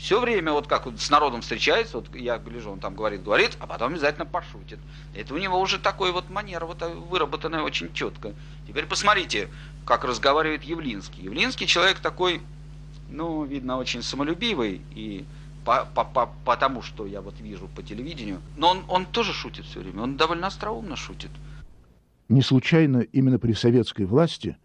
все 0.01 0.19
время, 0.19 0.51
вот 0.51 0.65
как 0.65 0.87
он 0.87 0.97
с 0.97 1.11
народом 1.11 1.41
встречается, 1.41 1.97
вот 1.97 2.15
я 2.15 2.39
гляжу, 2.39 2.71
он 2.71 2.79
там 2.79 2.95
говорит, 2.95 3.21
говорит, 3.21 3.55
а 3.59 3.67
потом 3.67 3.93
обязательно 3.93 4.25
пошутит. 4.25 4.79
Это 5.13 5.35
у 5.35 5.37
него 5.37 5.59
уже 5.59 5.77
такой 5.77 6.11
вот 6.11 6.27
манера, 6.31 6.65
вот 6.65 6.81
выработанная 6.81 7.61
очень 7.61 7.93
четко. 7.93 8.33
Теперь 8.67 8.87
посмотрите, 8.87 9.49
как 9.85 10.03
разговаривает 10.03 10.63
Явлинский. 10.63 11.21
Явлинский 11.21 11.67
человек 11.67 11.99
такой, 11.99 12.41
ну, 13.11 13.43
видно, 13.43 13.77
очень 13.77 14.01
самолюбивый 14.01 14.81
и 14.95 15.23
по, 15.65 15.85
по, 15.93 16.03
по, 16.03 16.33
потому 16.45 16.81
что 16.81 17.05
я 17.05 17.21
вот 17.21 17.39
вижу 17.39 17.67
по 17.67 17.83
телевидению. 17.83 18.41
Но 18.57 18.71
он, 18.71 18.83
он 18.87 19.05
тоже 19.05 19.33
шутит 19.33 19.65
все 19.65 19.81
время, 19.81 20.01
он 20.01 20.17
довольно 20.17 20.47
остроумно 20.47 20.95
шутит. 20.95 21.29
Не 22.27 22.41
случайно 22.41 23.01
именно 23.01 23.37
при 23.37 23.53
советской 23.53 24.07
власти 24.07 24.57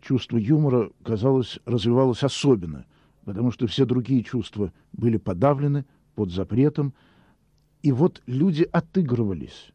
чувство 0.00 0.36
юмора, 0.36 0.90
казалось, 1.04 1.58
развивалось 1.64 2.22
особенно– 2.22 2.84
потому 3.26 3.50
что 3.50 3.66
все 3.66 3.84
другие 3.84 4.22
чувства 4.22 4.72
были 4.92 5.16
подавлены 5.16 5.84
под 6.14 6.30
запретом. 6.30 6.94
И 7.82 7.90
вот 7.90 8.22
люди 8.26 8.66
отыгрывались. 8.70 9.72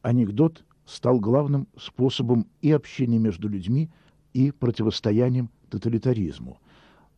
Анекдот 0.00 0.64
стал 0.86 1.18
главным 1.18 1.66
способом 1.76 2.46
и 2.62 2.70
общения 2.70 3.18
между 3.18 3.48
людьми, 3.48 3.90
и 4.32 4.52
противостоянием 4.52 5.50
тоталитаризму. 5.70 6.60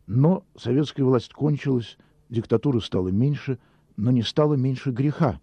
Но 0.06 0.45
советская 0.56 1.04
власть 1.04 1.33
кончилась, 1.35 1.99
диктатура 2.30 2.80
стала 2.80 3.09
меньше, 3.09 3.59
но 3.97 4.11
не 4.11 4.23
стало 4.23 4.54
меньше 4.54 4.92
греха. 4.92 5.40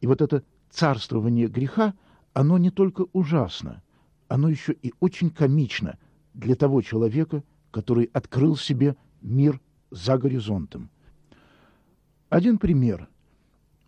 И 0.00 0.06
вот 0.08 0.20
это 0.20 0.42
царствование 0.70 1.46
греха, 1.46 1.94
оно 2.32 2.58
не 2.58 2.70
только 2.70 3.06
ужасно, 3.12 3.82
оно 4.26 4.48
еще 4.48 4.72
и 4.72 4.92
очень 4.98 5.30
комично 5.30 5.96
для 6.34 6.56
того 6.56 6.82
человека, 6.82 7.44
который 7.70 8.10
открыл 8.12 8.56
себе 8.56 8.96
мир 9.22 9.60
за 9.90 10.18
горизонтом. 10.18 10.90
Один 12.28 12.58
пример. 12.58 13.08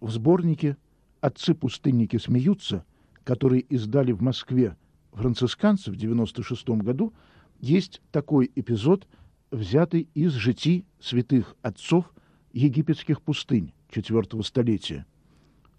В 0.01 0.11
сборнике 0.11 0.77
«Отцы-пустынники 1.21 2.17
смеются», 2.17 2.85
который 3.25 3.61
издали 3.61 4.12
в 4.12 4.21
Москве 4.21 4.77
францисканцы 5.12 5.91
в 5.91 5.97
96 5.97 6.69
году, 6.71 7.12
есть 7.61 8.03
такой 8.11 8.51
эпизод, 8.57 9.07
взятый 9.51 10.09
из 10.15 10.33
житий 10.33 10.87
святых 10.99 11.55
отцов 11.62 12.12
египетских 12.53 13.23
пустынь 13.23 13.73
IV 13.91 14.43
столетия. 14.43 15.07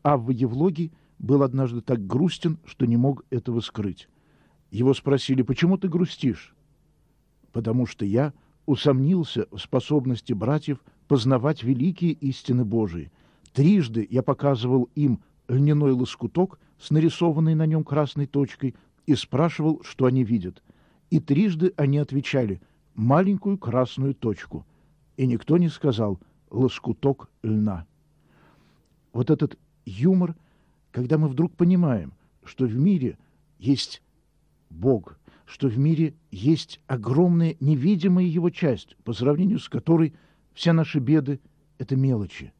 Авва 0.03 0.31
Евлогий 0.31 0.93
был 1.19 1.43
однажды 1.43 1.81
так 1.81 2.05
грустен, 2.05 2.59
что 2.65 2.85
не 2.85 2.97
мог 2.97 3.25
этого 3.29 3.59
скрыть. 3.59 4.07
Его 4.71 4.93
спросили, 4.93 5.41
почему 5.41 5.77
ты 5.77 5.87
грустишь? 5.87 6.55
Потому 7.51 7.85
что 7.85 8.05
я 8.05 8.33
усомнился 8.65 9.47
в 9.51 9.59
способности 9.59 10.33
братьев 10.33 10.79
познавать 11.07 11.63
великие 11.63 12.11
истины 12.11 12.63
Божии. 12.63 13.11
Трижды 13.53 14.07
я 14.09 14.23
показывал 14.23 14.89
им 14.95 15.19
льняной 15.47 15.91
лоскуток 15.91 16.59
с 16.79 16.91
нарисованной 16.91 17.55
на 17.55 17.65
нем 17.65 17.83
красной 17.83 18.25
точкой 18.25 18.75
и 19.05 19.15
спрашивал, 19.15 19.81
что 19.83 20.05
они 20.05 20.23
видят. 20.23 20.63
И 21.09 21.19
трижды 21.19 21.73
они 21.75 21.97
отвечали 21.97 22.61
«маленькую 22.95 23.57
красную 23.57 24.15
точку». 24.15 24.65
И 25.17 25.27
никто 25.27 25.57
не 25.57 25.69
сказал 25.69 26.19
«лоскуток 26.49 27.29
льна». 27.43 27.85
Вот 29.11 29.29
этот 29.29 29.59
юмор, 29.85 30.35
когда 30.91 31.17
мы 31.17 31.27
вдруг 31.27 31.53
понимаем, 31.53 32.13
что 32.43 32.65
в 32.65 32.75
мире 32.75 33.17
есть 33.59 34.01
Бог– 34.69 35.17
что 35.53 35.67
в 35.67 35.77
мире 35.77 36.15
есть 36.31 36.81
огромная 36.87 37.55
невидимая 37.59 38.25
его 38.25 38.49
часть, 38.49 38.97
по 39.03 39.13
сравнению 39.13 39.59
с 39.59 39.69
которой 39.69 40.15
все 40.51 40.73
наши 40.73 40.97
беды— 40.97 41.39
это 41.77 41.95
мелочи. 41.95 42.51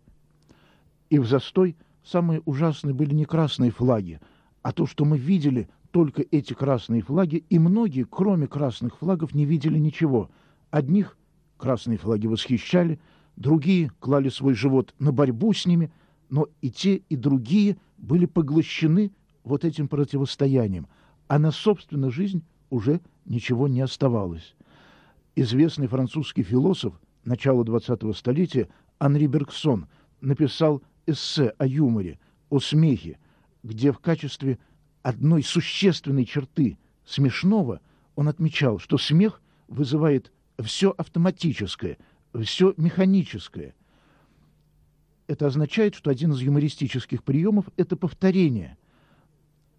И 1.10 1.18
в 1.18 1.26
застой 1.26 1.76
самые 2.04 2.44
ужасные 2.46 2.94
были 2.94 3.16
не 3.16 3.26
красные 3.26 3.72
флаги, 3.72 4.20
а 4.62 4.72
то, 4.74 4.86
что 4.86 5.06
мы 5.06 5.18
видели 5.18 5.70
только 5.90 6.22
эти 6.30 6.54
красные 6.54 7.02
флаги, 7.02 7.44
и 7.50 7.58
многие, 7.58 8.04
кроме 8.04 8.46
красных 8.46 9.00
флагов, 9.00 9.34
не 9.34 9.46
видели 9.46 9.80
ничего. 9.80 10.30
Одних 10.70 11.18
красные 11.58 11.98
флаги 11.98 12.28
восхищали, 12.28 13.00
другие 13.36 13.92
клали 14.02 14.30
свой 14.30 14.54
живот 14.54 14.94
на 15.00 15.12
борьбу 15.12 15.52
с 15.52 15.66
ними, 15.66 15.92
но 16.30 16.48
и 16.62 16.70
те, 16.70 16.98
и 17.10 17.16
другие 17.16 17.78
были 17.98 18.28
поглощены 18.28 19.12
вот 19.44 19.66
этим 19.66 19.88
противостоянием, 19.88 20.86
а 21.28 21.40
на 21.40 21.50
собственную 21.50 22.12
жизнь 22.12 22.44
уже 22.74 23.02
ничего 23.26 23.68
не 23.68 23.82
оставалось. 23.82 24.56
Известный 25.36 25.88
французский 25.88 26.42
философ 26.42 27.00
начала 27.24 27.64
XX 27.64 28.14
столетия 28.16 28.68
Анри 29.00 29.28
Бергсон 29.28 29.88
написал 30.22 30.82
эссе 31.06 31.50
о 31.60 31.68
юморе, 31.68 32.20
о 32.50 32.60
смехе, 32.60 33.20
где 33.62 33.92
в 33.92 34.00
качестве 34.00 34.58
одной 35.04 35.44
существенной 35.44 36.26
черты 36.26 36.80
смешного 37.06 37.80
он 38.16 38.28
отмечал, 38.28 38.80
что 38.80 38.98
смех 38.98 39.42
вызывает 39.68 40.32
все 40.60 40.96
автоматическое, 40.98 41.98
все 42.42 42.74
механическое. 42.78 43.76
Это 45.28 45.46
означает, 45.46 45.94
что 45.94 46.10
один 46.10 46.32
из 46.32 46.42
юмористических 46.42 47.24
приемов– 47.24 47.66
это 47.78 47.96
повторение– 47.96 48.78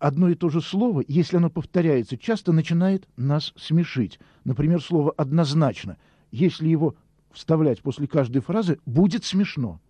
одно 0.05 0.29
и 0.29 0.35
то 0.35 0.51
же 0.51 0.61
слово, 0.61 1.03
если 1.09 1.39
оно 1.39 1.49
повторяется, 1.49 2.19
часто 2.19 2.53
начинает 2.53 3.09
нас 3.17 3.55
смешить. 3.57 4.21
Например, 4.45 4.83
слово 4.83 5.13
«однозначно». 5.13 5.97
Если 6.31 6.69
его 6.69 6.95
вставлять 7.33 7.81
после 7.81 8.07
каждой 8.07 8.41
фразы, 8.41 8.79
будет 8.85 9.25
смешно. 9.25 9.81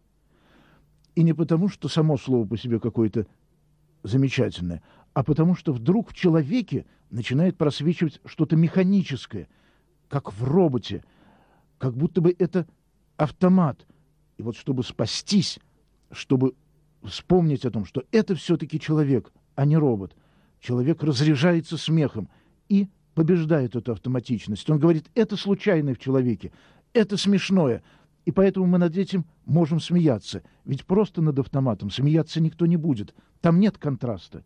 И 1.16 1.24
не 1.24 1.32
потому, 1.32 1.68
что 1.68 1.88
само 1.88 2.16
слово 2.16 2.46
по 2.46 2.56
себе 2.56 2.78
какое-то 2.78 3.26
замечательное, 4.04 4.82
а 5.14 5.24
потому 5.24 5.56
что 5.56 5.72
вдруг 5.72 6.10
в 6.10 6.14
человеке 6.14 6.86
начинает 7.10 7.56
просвечивать 7.56 8.20
что-то 8.24 8.54
механическое, 8.54 9.48
как 10.08 10.32
в 10.32 10.44
роботе, 10.44 11.02
как 11.78 11.96
будто 11.96 12.20
бы 12.20 12.36
это 12.38 12.68
автомат, 13.16 13.84
И 14.38 14.42
вот 14.44 14.56
чтобы 14.56 14.84
спастись, 14.84 15.58
чтобы 16.12 16.54
вспомнить 17.02 17.64
о 17.64 17.72
том, 17.72 17.84
что 17.84 18.04
это 18.12 18.36
все-таки 18.36 18.78
человек, 18.78 19.32
а 19.54 19.64
не 19.64 19.76
робот, 19.76 20.16
человек 20.60 21.02
разряжается 21.02 21.76
смехом 21.76 22.28
и 22.68 22.88
побеждает 23.14 23.76
эту 23.76 23.92
автоматичность. 23.92 24.68
Он 24.70 24.78
говорит, 24.78 25.10
это 25.14 25.36
случайное 25.36 25.94
в 25.94 25.98
человеке, 25.98 26.52
это 26.92 27.16
смешное, 27.16 27.82
и 28.24 28.30
поэтому 28.30 28.66
мы 28.66 28.78
над 28.78 28.96
этим 28.96 29.26
можем 29.44 29.80
смеяться. 29.80 30.42
Ведь 30.64 30.86
просто 30.86 31.20
над 31.22 31.38
автоматом 31.38 31.90
смеяться 31.90 32.40
никто 32.40 32.66
не 32.66 32.76
будет. 32.76 33.14
Там 33.40 33.60
нет 33.60 33.78
контраста. 33.78 34.44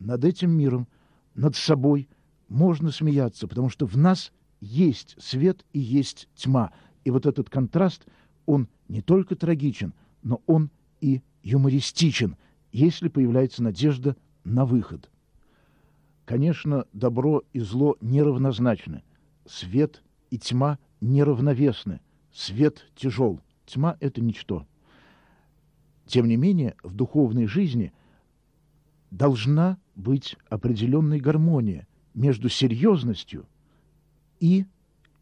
Над 0.00 0.24
этим 0.24 0.50
миром, 0.50 0.88
над 1.34 1.56
собой 1.56 2.08
можно 2.48 2.90
смеяться, 2.90 3.46
потому 3.46 3.68
что 3.68 3.86
в 3.86 3.96
нас 3.96 4.32
есть 4.60 5.16
свет 5.18 5.64
и 5.72 5.78
есть 5.78 6.28
тьма. 6.34 6.72
И 7.04 7.10
вот 7.10 7.26
этот 7.26 7.48
контраст, 7.48 8.04
он 8.46 8.68
не 8.88 9.02
только 9.02 9.36
трагичен, 9.36 9.94
но 10.22 10.42
он 10.46 10.70
и 11.00 11.22
юмористичен, 11.42 12.36
если 12.72 13.08
появляется 13.08 13.62
надежда 13.62 14.16
на 14.44 14.64
выход. 14.64 15.10
Конечно, 16.24 16.84
добро 16.92 17.42
и 17.52 17.60
зло 17.60 17.96
неравнозначны. 18.00 19.02
Свет 19.46 20.02
и 20.30 20.38
тьма 20.38 20.78
неравновесны. 21.00 22.00
Свет 22.32 22.86
тяжел, 22.94 23.40
тьма— 23.64 23.96
это 24.00 24.20
ничто. 24.20 24.66
Тем 26.06 26.26
не 26.26 26.36
менее, 26.36 26.74
в 26.82 26.94
духовной 26.94 27.46
жизни 27.46 27.92
должна 29.10 29.78
быть 29.94 30.36
определенная 30.48 31.20
гармония 31.20 31.86
между 32.14 32.48
серьезностью 32.48 33.46
и 34.40 34.66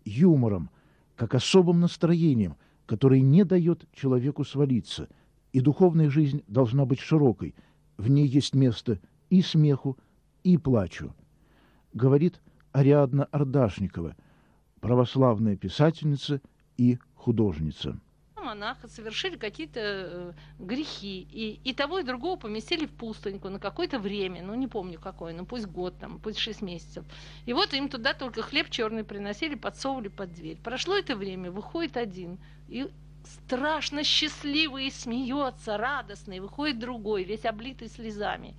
юмором, 0.05 0.71
как 1.17 1.35
особым 1.35 1.81
настроением, 1.81 2.57
которое 2.87 3.21
не 3.21 3.45
дает 3.45 3.87
человеку 3.93 4.45
свалиться. 4.45 5.09
И 5.56 5.60
духовная 5.62 6.10
жизнь 6.10 6.44
должна 6.48 6.84
быть 6.84 7.00
широкой. 7.00 7.54
В 7.96 8.10
ней 8.10 8.26
есть 8.26 8.54
место 8.54 9.00
и 9.30 9.40
смеху, 9.40 9.96
и 10.44 10.58
плачу. 10.58 11.14
Говорит 11.94 12.42
Ариадна 12.72 13.25
Ардашникова, 13.25 14.16
православная 14.82 15.56
писательница 15.56 16.42
и 16.76 16.98
художница 17.14 17.98
монаха 18.46 18.88
совершили 18.88 19.36
какие-то 19.36 19.80
э, 19.80 20.32
грехи, 20.58 21.26
и, 21.30 21.60
и 21.64 21.75
того, 21.75 21.98
и 21.98 22.04
другого 22.04 22.36
поместили 22.36 22.86
в 22.86 22.92
пустыньку 22.92 23.48
на 23.48 23.58
какое-то 23.58 23.98
время, 23.98 24.42
ну 24.42 24.54
не 24.54 24.68
помню 24.68 25.00
какое, 25.00 25.34
ну 25.34 25.44
пусть 25.44 25.66
год, 25.66 25.98
там, 25.98 26.20
пусть 26.20 26.38
шесть 26.38 26.62
месяцев. 26.62 27.04
И 27.44 27.52
вот 27.52 27.75
им 27.75 27.88
туда 27.88 28.14
только 28.14 28.42
хлеб 28.42 28.70
черный 28.70 29.04
приносили, 29.04 29.56
подсовывали 29.56 30.08
под 30.08 30.32
дверь. 30.32 30.58
Прошло 30.62 30.96
это 30.96 31.16
время, 31.16 31.50
выходит 31.50 31.96
один, 31.96 32.38
и 32.68 32.88
страшно 33.26 34.04
счастливый 34.04 34.87
и 34.87 34.90
смеется, 34.90 35.76
радостный, 35.76 36.40
выходит 36.40 36.78
другой, 36.78 37.25
весь 37.25 37.45
облитый 37.45 37.88
слезами. 37.88 38.54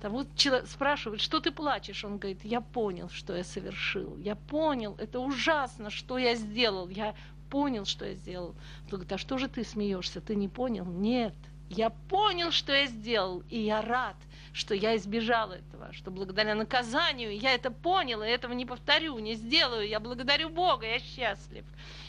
Там 0.00 0.12
вот 0.12 0.26
человек 0.34 0.66
спрашивает, 0.66 1.20
что 1.20 1.38
ты 1.38 1.52
плачешь? 1.52 2.04
Он 2.04 2.18
говорит, 2.18 2.40
я 2.44 2.60
понял, 2.60 3.08
что 3.08 3.36
я 3.36 3.44
совершил. 3.44 4.16
Я 4.18 4.34
понял, 4.34 4.96
это 4.98 5.20
ужасно, 5.20 5.90
что 5.90 6.18
я 6.18 6.34
сделал. 6.34 6.88
Я 6.88 7.14
понял, 7.50 7.84
что 7.84 8.04
я 8.06 8.14
сделал. 8.14 8.56
Он 8.84 8.88
говорит, 8.88 9.12
а 9.12 9.18
что 9.18 9.38
же 9.38 9.46
ты 9.46 9.62
смеешься? 9.62 10.20
Ты 10.20 10.34
не 10.34 10.48
понял? 10.48 10.86
Нет. 10.86 11.34
Я 11.74 11.88
понял, 11.88 12.50
что 12.50 12.70
я 12.70 12.86
сделал, 12.86 13.42
и 13.48 13.58
я 13.58 13.80
рад, 13.80 14.16
что 14.52 14.74
я 14.74 14.94
избежал 14.96 15.52
этого, 15.52 15.90
что 15.92 16.10
благодаря 16.10 16.54
наказанию 16.54 17.34
я 17.34 17.54
это 17.54 17.70
понял, 17.70 18.22
и 18.22 18.28
этого 18.28 18.52
не 18.52 18.66
повторю, 18.66 19.18
не 19.18 19.34
сделаю. 19.34 19.88
Я 19.88 19.98
благодарю 19.98 20.50
Бога, 20.50 20.86
я 20.86 20.98
счастлив. 20.98 21.64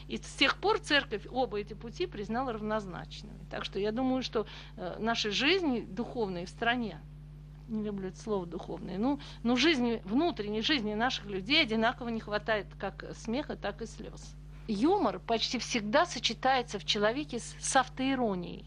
И 0.09 0.17
с 0.17 0.35
тех 0.35 0.57
пор 0.57 0.79
церковь 0.79 1.25
оба 1.31 1.61
эти 1.61 1.75
пути 1.75 2.07
признала 2.07 2.51
равнозначными. 2.51 3.39
Так 3.49 3.63
что 3.63 3.79
я 3.79 3.93
думаю, 3.93 4.21
что 4.21 4.45
э, 4.75 4.97
нашей 4.99 5.31
жизни 5.31 5.79
духовной 5.79 6.43
в 6.43 6.49
стране 6.49 6.99
не 7.69 7.83
люблю 7.83 8.09
это 8.09 8.19
слово 8.19 8.45
духовное, 8.45 8.97
ну, 8.97 9.21
но 9.43 9.55
жизни, 9.55 10.01
внутренней 10.03 10.61
жизни 10.61 10.93
наших 10.93 11.27
людей 11.27 11.61
одинаково 11.61 12.09
не 12.09 12.19
хватает 12.19 12.67
как 12.77 13.05
смеха, 13.15 13.55
так 13.55 13.81
и 13.81 13.85
слез. 13.85 14.35
Юмор 14.67 15.19
почти 15.19 15.57
всегда 15.57 16.05
сочетается 16.05 16.79
в 16.79 16.85
человеке 16.85 17.39
с, 17.39 17.55
с 17.61 17.75
автоиронией. 17.77 18.65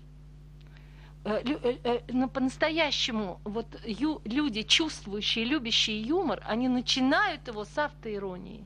Э, 1.29 1.43
э, 1.45 2.01
э, 2.07 2.29
по-настоящему 2.29 3.41
вот 3.43 3.67
ю, 3.85 4.21
люди, 4.25 4.63
чувствующие, 4.63 5.45
любящие 5.45 6.01
юмор, 6.01 6.41
они 6.47 6.69
начинают 6.69 7.49
его 7.49 7.65
с 7.65 7.77
автоиронии. 7.77 8.65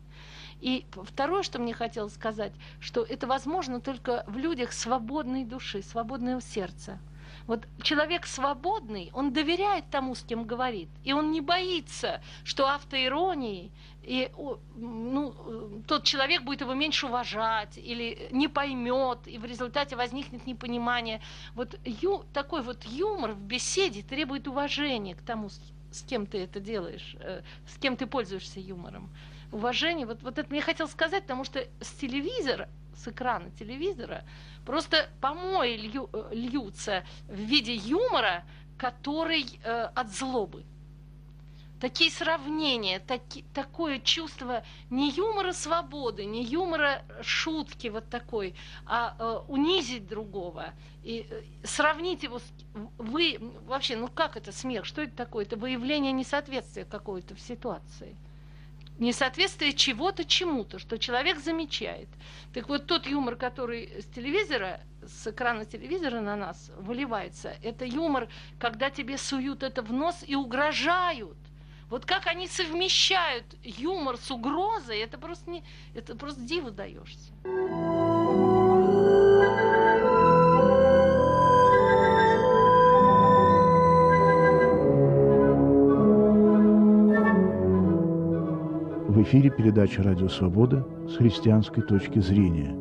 И 0.60 0.84
второе, 0.92 1.42
что 1.42 1.58
мне 1.58 1.72
хотелось 1.72 2.12
сказать, 2.12 2.52
что 2.78 3.02
это 3.02 3.26
возможно 3.26 3.80
только 3.80 4.24
в 4.26 4.36
людях 4.36 4.74
свободной 4.74 5.46
души, 5.46 5.80
свободного 5.80 6.42
сердца. 6.42 6.98
Вот 7.50 7.66
человек 7.82 8.26
свободный, 8.26 9.10
он 9.12 9.32
доверяет 9.32 9.90
тому, 9.90 10.14
с 10.14 10.22
кем 10.22 10.44
говорит, 10.44 10.88
и 11.02 11.12
он 11.12 11.32
не 11.32 11.40
боится, 11.40 12.22
что 12.44 12.68
автоиронией 12.68 13.72
и 14.04 14.30
ну, 14.76 15.82
тот 15.88 16.04
человек 16.04 16.42
будет 16.42 16.60
его 16.60 16.74
меньше 16.74 17.06
уважать 17.06 17.76
или 17.76 18.28
не 18.30 18.46
поймет, 18.46 19.26
и 19.26 19.36
в 19.36 19.44
результате 19.44 19.96
возникнет 19.96 20.46
непонимание. 20.46 21.20
Вот 21.56 21.76
ю, 21.84 22.24
такой 22.32 22.62
вот 22.62 22.84
юмор 22.84 23.32
в 23.32 23.40
беседе 23.40 24.02
требует 24.02 24.46
уважения 24.46 25.16
к 25.16 25.22
тому, 25.22 25.48
с 25.90 26.02
кем 26.02 26.26
ты 26.26 26.38
это 26.38 26.60
делаешь, 26.60 27.16
э, 27.18 27.42
с 27.66 27.78
кем 27.78 27.96
ты 27.96 28.06
пользуешься 28.06 28.60
юмором. 28.60 29.10
Уважение, 29.50 30.06
вот, 30.06 30.22
вот 30.22 30.38
это 30.38 30.48
мне 30.50 30.60
хотел 30.60 30.86
сказать, 30.86 31.24
потому 31.24 31.42
что 31.42 31.66
с 31.80 31.90
телевизора, 31.94 32.68
с 32.96 33.08
экрана 33.08 33.50
телевизора 33.52 34.24
просто 34.64 35.08
помои 35.20 35.76
лью, 35.76 36.08
э, 36.12 36.30
льются 36.32 37.04
в 37.28 37.34
виде 37.34 37.74
юмора, 37.74 38.44
который 38.78 39.60
э, 39.62 39.90
от 39.94 40.12
злобы 40.12 40.64
такие 41.80 42.10
сравнения, 42.10 43.00
таки, 43.00 43.44
такое 43.54 43.98
чувство 43.98 44.62
не 44.90 45.10
юмора 45.10 45.52
свободы, 45.52 46.24
не 46.24 46.44
юмора 46.44 47.02
шутки 47.22 47.88
вот 47.88 48.08
такой, 48.08 48.54
а 48.86 49.16
э, 49.18 49.40
унизить 49.48 50.06
другого 50.06 50.74
и 51.02 51.26
э, 51.28 51.42
сравнить 51.64 52.22
его 52.22 52.38
с 52.38 52.44
вы 52.98 53.38
вообще, 53.66 53.96
ну 53.96 54.08
как 54.08 54.36
это 54.36 54.52
смех, 54.52 54.84
что 54.84 55.02
это 55.02 55.16
такое? 55.16 55.44
Это 55.44 55.56
выявление 55.56 56.12
несоответствия 56.12 56.84
какой-то 56.84 57.34
в 57.34 57.40
ситуации. 57.40 58.16
Несоответствие 59.00 59.72
чего-то 59.72 60.24
чему-то, 60.24 60.78
что 60.78 60.98
человек 60.98 61.38
замечает. 61.38 62.08
Так 62.52 62.68
вот 62.68 62.86
тот 62.86 63.06
юмор, 63.06 63.34
который 63.36 64.02
с 64.02 64.04
телевизора, 64.04 64.80
с 65.02 65.26
экрана 65.26 65.64
телевизора 65.64 66.20
на 66.20 66.36
нас 66.36 66.70
выливается, 66.76 67.56
это 67.62 67.86
юмор, 67.86 68.28
когда 68.58 68.90
тебе 68.90 69.16
суют 69.16 69.62
это 69.62 69.82
в 69.82 69.92
нос 69.92 70.22
и 70.26 70.36
угрожают 70.36 71.36
вот 71.90 72.06
как 72.06 72.28
они 72.28 72.46
совмещают 72.46 73.44
юмор 73.64 74.16
с 74.16 74.30
угрозой, 74.30 75.00
это 75.00 75.18
просто, 75.18 75.50
не, 75.50 75.64
это 75.92 76.14
просто 76.14 76.40
диву 76.40 76.70
даешься. 76.70 77.32
Эфире 89.22 89.50
передача 89.50 90.02
«Радио 90.02 90.30
Свобода» 90.30 90.82
с 91.06 91.16
христианской 91.16 91.82
точки 91.82 92.20
зрения. 92.20 92.74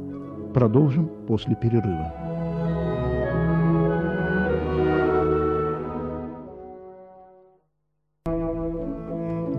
Продолжим 0.53 1.09
после 1.27 1.53
перерыва. 1.53 2.13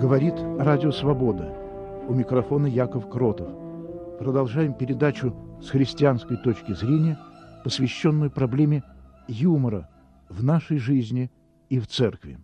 Говорит 0.01 0.37
Радио 0.59 0.91
Свобода. 0.91 1.55
У 2.09 2.15
микрофона 2.15 2.67
Яков 2.67 3.11
Кротов. 3.11 3.51
Продолжаем 4.19 4.73
передачу 4.73 5.37
с 5.61 5.69
христианской 5.69 6.39
точки 6.39 6.73
зрения, 6.73 7.19
посвященную 7.63 8.31
проблеме 8.31 8.83
юмора 9.29 9.91
в 10.31 10.43
нашей 10.43 10.79
жизни 10.79 11.31
и 11.69 11.79
в 11.79 11.87
церкви. 11.89 12.39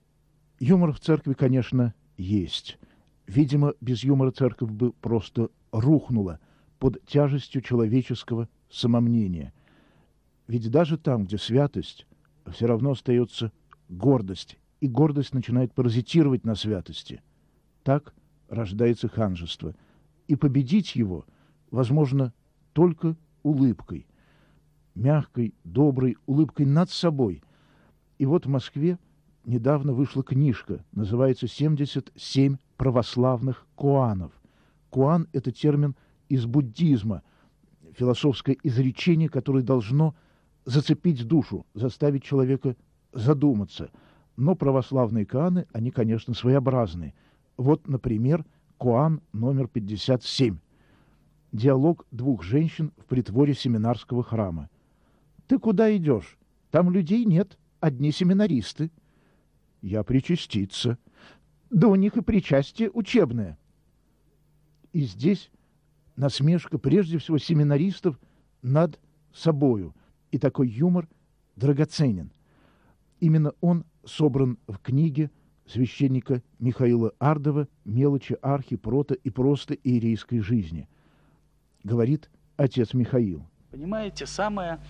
Юмор 0.61 0.93
в 0.93 1.01
церкви, 1.01 1.33
конечно, 1.33 1.95
есть. 2.19 2.79
Видимо, 3.27 3.75
без 3.81 4.05
юмора 4.05 4.31
церковь 4.31 4.71
бы 4.71 4.93
просто 4.93 5.51
рухнула 5.73 6.39
под 6.79 7.05
тяжестью 7.07 7.63
человеческого 7.63 8.49
самомнения. 8.71 9.53
Ведь 10.47 10.71
даже 10.71 10.97
там, 10.97 11.25
где 11.25 11.39
святость, 11.39 12.07
все 12.53 12.67
равно 12.67 12.93
остается 12.93 13.53
гордость, 13.89 14.59
и 14.81 14.89
гордость 14.89 15.35
начинает 15.35 15.73
паразитировать 15.73 16.45
на 16.45 16.55
святости– 16.55 17.23
так 17.87 18.13
рождается 18.49 19.07
ханжество. 19.07 19.73
И 20.27 20.35
победить 20.35 20.97
его 20.97 21.25
возможно 21.71 22.35
только 22.73 23.17
улыбкой. 23.45 24.09
Мягкой, 24.97 25.55
доброй 25.63 26.17
улыбкой 26.27 26.67
над 26.67 26.91
собой. 26.91 27.45
И 28.19 28.27
вот 28.27 28.45
в 28.45 28.49
Москве 28.49 28.99
недавно 29.45 29.93
вышла 29.93 30.25
книжка, 30.25 30.85
называется 30.91 31.47
«77 31.47 32.59
православных 32.77 33.67
куанов». 33.75 34.33
Куан– 34.91 35.29
это 35.33 35.53
термин 35.53 35.95
из 36.29 36.47
буддизма, 36.47 37.23
философское 37.93 38.57
изречение, 38.63 39.29
которое 39.29 39.63
должно 39.63 40.15
зацепить 40.65 41.27
душу, 41.27 41.67
заставить 41.75 42.25
человека 42.25 42.77
задуматься. 43.13 43.91
Но 44.37 44.55
православные 44.55 45.25
коаны, 45.25 45.67
они, 45.73 45.91
конечно, 45.91 46.35
своеобразные. 46.35 47.15
Вот, 47.57 47.89
например, 47.89 48.45
коан 48.79 49.23
номер 49.33 49.69
57. 49.69 50.59
Диалог 51.53 52.05
двух 52.11 52.43
женщин 52.43 52.93
в 52.99 53.07
притворе 53.07 53.55
семинарского 53.55 54.23
храма. 54.23 54.69
«Ты 55.47 55.59
куда 55.59 55.95
идешь? 55.97 56.37
Там 56.71 56.91
людей 56.91 57.25
нет, 57.25 57.59
одни 57.81 58.13
семинаристы». 58.13 58.91
«Я 59.81 60.03
причаститься». 60.03 60.99
«Да 61.71 61.89
у 61.89 61.95
них 61.95 62.17
и 62.17 62.23
причастие 62.23 62.91
учебное». 62.91 63.59
И 64.93 65.03
здесь 65.03 65.51
насмешка 66.17 66.79
прежде 66.79 67.19
всего 67.19 67.39
семинаристов 67.39 68.19
над 68.63 68.99
собою. 69.33 69.95
И 70.31 70.39
такой 70.39 70.69
юмор 70.69 71.09
драгоценен. 71.57 72.33
Именно 73.21 73.53
он 73.61 73.85
собран 74.05 74.59
в 74.67 74.79
книге 74.79 75.31
священника 75.67 76.43
Михаила 76.59 77.13
Ардова 77.19 77.69
«Мелочи 77.85 78.37
архи, 78.41 78.77
прото 78.77 79.15
и 79.15 79.31
просто 79.31 79.75
иерейской 79.75 80.41
жизни», 80.41 80.89
говорит 81.83 82.31
отец 82.57 82.95
Михаил. 82.95 83.47
Понимаете, 83.71 84.27
самое 84.27 84.81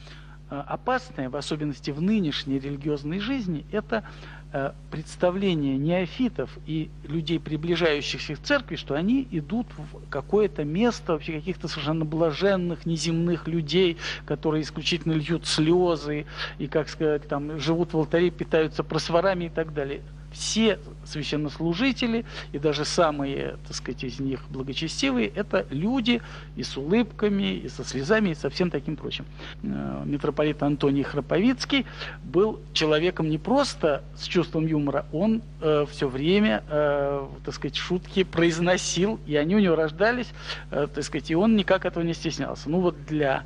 опасное, 0.49 1.29
в 1.29 1.37
особенности 1.37 1.91
в 1.91 2.01
нынешней 2.01 2.59
религиозной 2.59 3.21
жизни, 3.21 3.65
это 3.73 4.05
Э, 4.53 4.73
представление 4.91 5.77
неофитов 5.77 6.57
и 6.67 6.89
людей, 7.03 7.39
приближающихся 7.39 8.37
к 8.37 8.39
церкви, 8.39 8.77
что 8.77 8.95
они 8.95 9.29
идут 9.31 9.67
в 9.77 10.09
какое-то 10.09 10.65
место 10.65 11.13
вообще 11.13 11.33
каких-то 11.33 11.69
совершенно 11.69 12.07
блаженных, 12.07 12.87
неземных 12.87 13.49
людей, 13.49 13.99
которые 14.25 14.63
исключительно 14.63 15.13
льют 15.13 15.47
слезы 15.47 16.25
и, 16.59 16.69
как 16.69 16.89
сказать, 16.89 17.29
там, 17.29 17.59
живут 17.59 17.93
в 17.93 17.99
алтаре, 17.99 18.31
питаются 18.31 18.83
просворами 18.83 19.47
и 19.47 19.51
так 19.51 19.75
далее 19.75 20.01
все 20.37 20.79
священнослужители 21.05 22.25
и 22.53 22.59
даже 22.59 22.85
самые, 22.85 23.57
так 23.67 23.77
сказать, 23.77 24.05
из 24.05 24.21
них 24.21 24.45
благочестивые, 24.51 25.29
это 25.29 25.67
люди 25.71 26.21
и 26.57 26.63
с 26.63 26.77
улыбками, 26.77 27.55
и 27.55 27.69
со 27.69 27.85
слезами, 27.85 28.31
и 28.31 28.35
со 28.35 28.51
всем 28.51 28.71
таким 28.71 28.97
прочим. 28.97 29.25
Э, 29.63 30.03
митрополит 30.05 30.63
Антоний 30.63 31.03
Храповицкий 31.03 31.87
был 32.25 32.61
человеком 32.73 33.31
не 33.31 33.39
просто 33.39 34.03
с 34.17 34.25
чувством 34.25 34.67
юмора, 34.67 35.07
он 35.13 35.43
э, 35.61 35.87
все 35.91 36.09
время, 36.09 36.63
э, 36.69 37.27
так 37.45 37.55
сказать, 37.55 37.77
шутки 37.77 38.25
произносил, 38.25 39.19
и 39.27 39.37
они 39.37 39.57
у 39.57 39.59
него 39.59 39.77
рождались, 39.77 40.29
э, 40.71 40.87
так 40.93 41.05
сказать, 41.05 41.31
и 41.31 41.35
он 41.35 41.57
никак 41.57 41.85
этого 41.85 42.05
не 42.05 42.15
стеснялся. 42.15 42.69
Ну 42.69 42.81
вот 42.81 43.07
для 43.07 43.45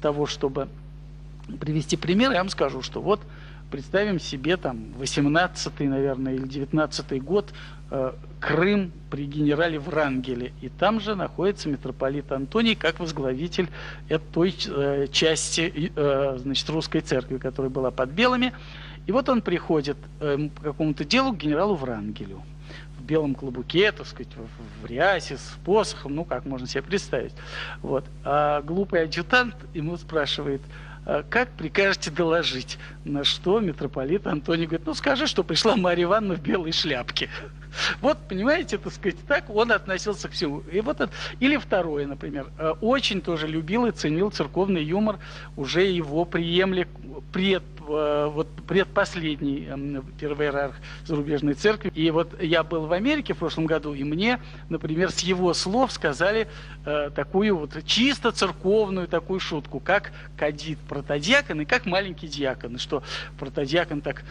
того, 0.00 0.26
чтобы 0.26 0.68
привести 1.60 1.96
пример, 1.96 2.32
я 2.32 2.38
вам 2.38 2.50
скажу, 2.50 2.82
что 2.82 3.00
вот 3.00 3.20
представим 3.70 4.18
себе 4.18 4.56
там 4.56 4.92
18 4.98 5.80
наверное, 5.80 6.34
или 6.34 6.46
19 6.46 7.22
год, 7.22 7.52
э, 7.90 8.12
Крым 8.40 8.92
при 9.10 9.26
генерале 9.26 9.78
Врангеле. 9.78 10.52
И 10.60 10.68
там 10.68 11.00
же 11.00 11.14
находится 11.14 11.68
митрополит 11.68 12.30
Антоний 12.30 12.74
как 12.74 13.00
возглавитель 13.00 13.68
той 14.32 14.54
э, 14.66 15.06
части 15.10 15.92
э, 15.94 16.38
значит, 16.38 16.68
русской 16.70 17.00
церкви, 17.00 17.38
которая 17.38 17.70
была 17.70 17.90
под 17.90 18.10
белыми. 18.10 18.52
И 19.06 19.12
вот 19.12 19.28
он 19.28 19.42
приходит 19.42 19.96
э, 20.20 20.48
по 20.54 20.62
какому-то 20.62 21.04
делу 21.04 21.32
к 21.32 21.38
генералу 21.38 21.74
Врангелю 21.74 22.42
в 22.98 23.02
белом 23.04 23.34
клобуке, 23.34 23.90
так 23.92 24.06
сказать, 24.06 24.32
в, 24.34 24.82
в 24.84 24.86
рясе, 24.86 25.38
с 25.38 25.56
посохом, 25.64 26.14
ну, 26.14 26.24
как 26.24 26.44
можно 26.44 26.66
себе 26.66 26.82
представить. 26.82 27.32
Вот. 27.80 28.04
А 28.24 28.60
глупый 28.62 29.02
адъютант 29.02 29.54
ему 29.74 29.96
спрашивает– 29.96 30.60
«А 30.70 30.87
как 31.30 31.48
прикажете 31.56 32.10
доложить? 32.10 32.78
На 33.04 33.24
что 33.24 33.60
митрополит 33.60 34.26
Антоний 34.26 34.66
говорит, 34.66 34.86
ну 34.86 34.92
скажи, 34.92 35.26
что 35.26 35.42
пришла 35.42 35.74
Марья 35.74 36.04
Ивановна 36.04 36.34
в 36.34 36.42
белой 36.42 36.72
шляпке. 36.72 37.30
Вот, 38.00 38.18
понимаете, 38.28 38.78
так 38.78 38.92
сказать, 38.92 39.16
так 39.26 39.50
он 39.50 39.72
относился 39.72 40.28
к 40.28 40.32
всему. 40.32 40.62
И 40.72 40.80
вот 40.80 41.00
это, 41.00 41.12
или 41.40 41.56
второе, 41.56 42.06
например, 42.06 42.46
э, 42.58 42.74
очень 42.80 43.20
тоже 43.20 43.46
любил 43.46 43.86
и 43.86 43.90
ценил 43.90 44.30
церковный 44.30 44.82
юмор 44.82 45.18
уже 45.56 45.84
его 45.84 46.24
преемли, 46.24 46.88
пред 47.32 47.62
Э, 47.88 48.28
вот 48.30 48.48
предпоследний 48.66 49.66
эм, 49.66 50.04
первый 50.20 50.48
иерарх 50.48 50.74
зарубежной 51.06 51.54
церкви. 51.54 51.90
И 51.94 52.10
вот 52.10 52.40
я 52.40 52.62
был 52.62 52.86
в 52.86 52.92
Америке 52.92 53.32
в 53.32 53.38
прошлом 53.38 53.66
году, 53.66 53.94
и 53.94 54.04
мне, 54.04 54.40
например, 54.68 55.10
с 55.10 55.20
его 55.20 55.54
слов 55.54 55.90
сказали 55.92 56.48
э, 56.84 57.10
такую 57.14 57.56
вот 57.56 57.70
чисто 57.86 58.30
церковную 58.30 59.08
такую 59.08 59.40
шутку, 59.40 59.80
как 59.80 60.12
кадит 60.36 60.78
протодиакон 60.80 61.62
и 61.62 61.64
как 61.64 61.86
маленький 61.86 62.28
диакон. 62.28 62.78
Что 62.78 63.02
протодиакон 63.38 64.02
так 64.02 64.22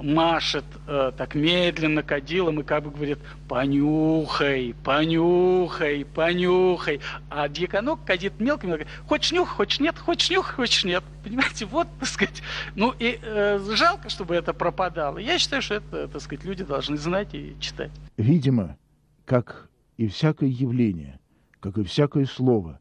машет 0.00 0.64
э, 0.86 1.12
так 1.16 1.34
медленно 1.34 2.02
кадилом 2.02 2.60
и 2.60 2.62
как 2.62 2.84
бы 2.84 2.90
говорит 2.90 3.18
«понюхай, 3.48 4.74
понюхай, 4.82 6.04
понюхай». 6.04 7.00
А 7.28 7.48
дьяконок 7.48 8.04
кадит 8.04 8.40
мелким, 8.40 8.68
говорит, 8.68 8.88
хочешь 9.06 9.32
нюх, 9.32 9.48
хочешь 9.48 9.80
нет, 9.80 9.98
хочешь 9.98 10.30
нюх, 10.30 10.54
хочешь 10.54 10.84
нет. 10.84 11.04
Понимаете, 11.22 11.66
вот, 11.66 11.88
так 12.00 12.08
сказать, 12.08 12.42
ну 12.74 12.94
и 12.98 13.18
э, 13.22 13.58
жалко, 13.74 14.08
чтобы 14.08 14.34
это 14.34 14.54
пропадало. 14.54 15.18
Я 15.18 15.38
считаю, 15.38 15.60
что 15.60 15.74
это, 15.74 16.08
так 16.08 16.22
сказать, 16.22 16.44
люди 16.44 16.64
должны 16.64 16.96
знать 16.96 17.34
и 17.34 17.54
читать. 17.60 17.90
Видимо, 18.16 18.78
как 19.24 19.68
и 19.98 20.08
всякое 20.08 20.48
явление, 20.48 21.20
как 21.60 21.76
и 21.78 21.84
всякое 21.84 22.24
слово, 22.24 22.80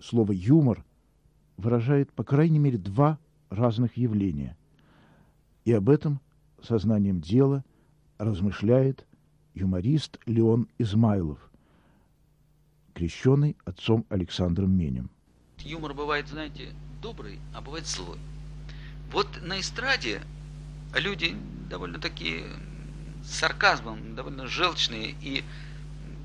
слово 0.00 0.32
«юмор» 0.32 0.84
выражает, 1.56 2.12
по 2.12 2.22
крайней 2.22 2.58
мере, 2.58 2.78
два 2.78 3.18
разных 3.50 3.96
явления– 3.96 4.56
и 5.64 5.72
об 5.72 5.88
этом 5.88 6.20
сознанием 6.62 7.20
дела 7.20 7.64
размышляет 8.18 9.06
юморист 9.54 10.18
Леон 10.26 10.68
Измайлов, 10.78 11.38
крещенный 12.94 13.56
отцом 13.64 14.04
Александром 14.08 14.70
Менем. 14.70 15.10
Юмор 15.58 15.94
бывает, 15.94 16.28
знаете, 16.28 16.72
добрый, 17.00 17.38
а 17.54 17.60
бывает 17.60 17.86
злой. 17.86 18.18
Вот 19.10 19.28
на 19.42 19.60
эстраде 19.60 20.22
люди 20.96 21.36
довольно 21.68 21.98
такие 21.98 22.44
с 23.24 23.34
сарказмом, 23.38 24.14
довольно 24.14 24.46
желчные 24.46 25.14
и 25.20 25.44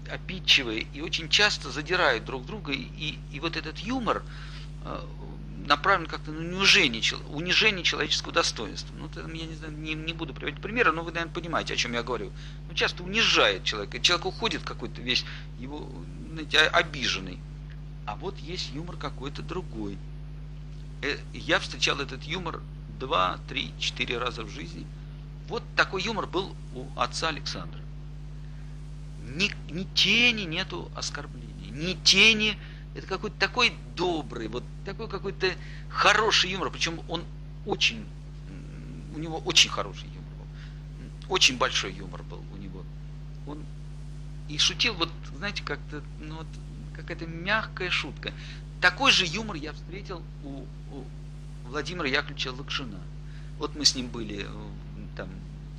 обидчивые, 0.10 0.88
и 0.93 1.02
очень 1.02 1.30
часто 1.30 1.69
задирают 1.69 2.26
друг 2.26 2.45
друга, 2.45 2.71
и, 2.71 3.17
и 3.32 3.39
вот 3.39 3.58
этот 3.58 3.78
юмор 3.80 4.23
э, 4.86 5.02
направлен 5.68 6.08
как-то 6.08 6.32
на 6.32 6.40
унижение, 6.40 7.02
унижение 7.30 7.84
человеческого 7.84 8.34
достоинства. 8.34 8.96
Ну, 8.98 9.08
это, 9.08 9.20
я 9.22 9.46
не, 9.46 9.56
знаю, 9.56 9.74
не, 9.74 9.94
не 9.94 10.14
буду 10.14 10.34
приводить 10.34 10.62
примеры, 10.62 10.92
но 10.92 11.04
вы, 11.04 11.12
наверное, 11.12 11.34
понимаете, 11.34 11.74
о 11.74 11.78
чем 11.78 11.94
я 11.94 12.04
говорю. 12.04 12.32
Ну, 12.68 12.74
часто 12.74 13.04
унижает 13.04 13.64
человека. 13.64 14.00
Человек 14.00 14.26
уходит 14.26 14.64
какой-то 14.64 15.02
весь, 15.02 15.26
его, 15.60 15.90
знаете, 16.32 16.60
обиженный. 16.60 17.40
А 18.06 18.16
вот 18.16 18.38
есть 18.40 18.72
юмор 18.74 18.96
какой-то 18.96 19.42
другой. 19.42 19.98
Э, 21.02 21.18
я 21.34 21.60
встречал 21.60 22.00
этот 22.00 22.24
юмор 22.24 22.62
два, 23.00 23.40
три, 23.48 23.74
четыре 23.78 24.18
раза 24.18 24.44
в 24.44 24.50
жизни. 24.50 24.88
Вот 25.50 25.64
такой 25.76 26.02
юмор 26.02 26.28
был 26.28 26.56
у 26.74 26.88
отца 26.98 27.28
Александра. 27.28 27.82
Ни, 29.36 29.52
ни 29.72 29.84
тени 29.94 30.44
нету 30.44 30.90
оскорбления, 30.96 31.70
ни 31.70 31.94
тени 32.04 32.58
это 32.98 33.06
какой-то 33.06 33.38
такой 33.38 33.74
добрый, 33.96 34.48
вот 34.48 34.64
такой 34.84 35.08
какой-то 35.08 35.52
хороший 35.88 36.50
юмор, 36.50 36.72
причем 36.72 37.00
он 37.08 37.24
очень, 37.66 38.04
у 39.16 39.20
него 39.20 39.38
очень 39.38 39.70
хороший 39.70 40.08
юмор 40.08 40.34
был, 40.40 41.34
очень 41.34 41.58
большой 41.60 41.94
юмор 41.94 42.24
был 42.24 42.44
у 42.52 42.58
него. 42.58 42.84
Он 43.46 43.64
и 44.50 44.58
шутил, 44.58 44.96
вот, 44.96 45.12
знаете, 45.38 45.62
как-то, 45.64 46.02
ну 46.20 46.38
вот, 46.38 46.48
какая-то 46.96 47.28
мягкая 47.28 47.92
шутка. 47.92 48.34
Такой 48.82 49.12
же 49.12 49.26
юмор 49.26 49.58
я 49.58 49.74
встретил 49.74 50.24
у, 50.44 50.66
у 50.92 51.06
Владимира 51.68 52.08
Яковлевича 52.08 52.52
Лакшина. 52.52 53.00
Вот 53.60 53.76
мы 53.76 53.86
с 53.86 53.94
ним 53.96 54.08
были 54.08 54.44
э, 54.44 54.48
там 55.16 55.30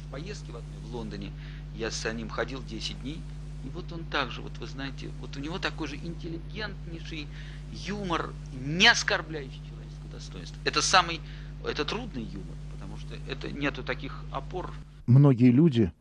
в 0.06 0.10
поездке 0.12 0.52
в 0.52 0.56
одной 0.56 0.78
в 0.82 0.94
Лондоне, 0.94 1.32
я 1.74 1.90
с 1.90 2.12
ним 2.12 2.28
ходил 2.28 2.62
10 2.62 3.00
дней, 3.02 3.20
и 3.64 3.70
вот 3.70 3.92
он 3.92 4.04
также, 4.04 4.40
вот 4.40 4.56
вы 4.58 4.66
знаете, 4.66 5.10
вот 5.20 5.36
у 5.36 5.40
него 5.40 5.58
такой 5.58 5.88
же 5.88 5.96
интеллигентнейший 5.96 7.26
юмор, 7.72 8.32
не 8.64 8.86
оскорбляющий 8.86 9.60
человеческое 9.68 10.08
достоинство. 10.12 10.58
Это 10.64 10.80
самый, 10.80 11.20
это 11.66 11.84
трудный 11.84 12.22
юмор, 12.22 12.56
потому 12.72 12.96
что 12.96 13.14
это 13.28 13.50
нету 13.50 13.82
таких 13.82 14.24
опор. 14.30 14.72
Многие 15.06 15.50
люди 15.50 15.92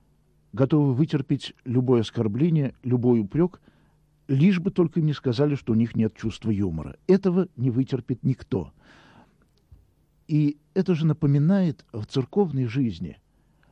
готовы 0.54 0.94
вытерпеть 0.94 1.54
любое 1.66 2.02
оскорбление, 2.02 2.76
любой 2.84 3.22
упрек, 3.22 3.60
лишь 4.28 4.60
бы 4.60 4.72
только 4.72 5.00
им 5.00 5.08
не 5.08 5.14
сказали, 5.14 5.56
что 5.56 5.74
у 5.74 5.76
них 5.76 5.96
нет 5.96 6.16
чувства 6.16 6.52
юмора. 6.52 6.96
Этого 7.08 7.48
не 7.56 7.72
вытерпит 7.72 8.24
никто. 8.24 8.72
И 10.28 10.58
это 10.74 10.94
же 10.94 11.06
напоминает 11.06 11.86
в 11.92 12.06
церковной 12.06 12.66
жизни. 12.66 13.18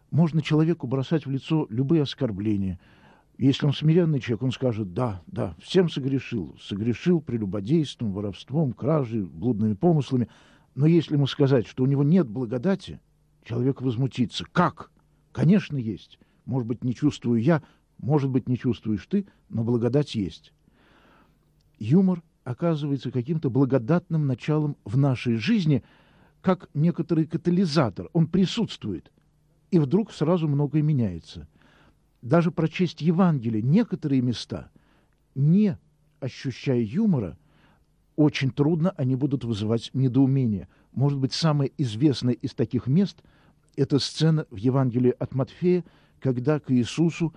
Можно 0.09 0.41
человеку 0.41 0.87
бросать 0.87 1.25
в 1.25 1.29
лицо 1.29 1.67
любые 1.69 2.01
оскорбления– 2.01 2.79
если 3.37 3.65
он 3.65 3.73
смиренный 3.73 4.19
человек, 4.19 4.43
он 4.43 4.51
скажет, 4.51 4.93
да, 4.93 5.21
да, 5.27 5.55
всем 5.59 5.89
согрешил. 5.89 6.55
Согрешил 6.61 7.21
прелюбодейством, 7.21 8.13
воровством, 8.13 8.73
кражей, 8.73 9.23
блудными 9.23 9.73
помыслами. 9.73 10.29
Но 10.73 10.85
если 10.85 11.15
ему 11.15 11.27
сказать, 11.27 11.67
что 11.67 11.83
у 11.83 11.87
него 11.87 12.03
нет 12.03 12.27
благодати, 12.27 12.99
человек 13.43 13.81
возмутится. 13.81 14.45
Как? 14.51 14.91
Конечно, 15.31 15.77
есть. 15.77 16.19
Может 16.45 16.67
быть, 16.67 16.83
не 16.83 16.93
чувствую 16.93 17.41
я, 17.41 17.61
может 17.97 18.29
быть, 18.29 18.47
не 18.47 18.57
чувствуешь 18.57 19.05
ты, 19.07 19.25
но 19.49 19.63
благодать 19.63 20.15
есть. 20.15 20.53
Юмор 21.77 22.21
оказывается 22.43 23.11
каким-то 23.11 23.49
благодатным 23.49 24.27
началом 24.27 24.77
в 24.85 24.97
нашей 24.97 25.35
жизни, 25.35 25.83
как 26.41 26.69
некоторый 26.73 27.25
катализатор. 27.25 28.09
Он 28.13 28.27
присутствует, 28.27 29.11
и 29.71 29.79
вдруг 29.79 30.11
сразу 30.11 30.47
многое 30.47 30.83
меняется. 30.83 31.47
Даже 32.25 32.49
прочесть 32.49 33.01
Евангелие, 33.01 33.61
некоторые 33.61 34.19
места, 34.19 34.71
не 35.35 35.77
ощущая 36.19 36.81
юмора, 36.81 37.37
очень 38.15 38.49
трудно 38.49 38.95
они 38.97 39.15
будут 39.15 39.43
вызывать 39.43 39.91
недоумение. 39.93 40.67
Может 40.91 41.19
быть, 41.19 41.33
самое 41.33 41.71
известное 41.77 42.33
из 42.33 42.55
таких 42.55 42.87
мест– 42.87 43.21
это 43.75 43.99
сцена 43.99 44.47
в 44.49 44.55
Евангелии 44.55 45.13
от 45.19 45.35
Матфея, 45.35 45.83
когда 46.19 46.59
к 46.59 46.71
Иисусу, 46.71 47.31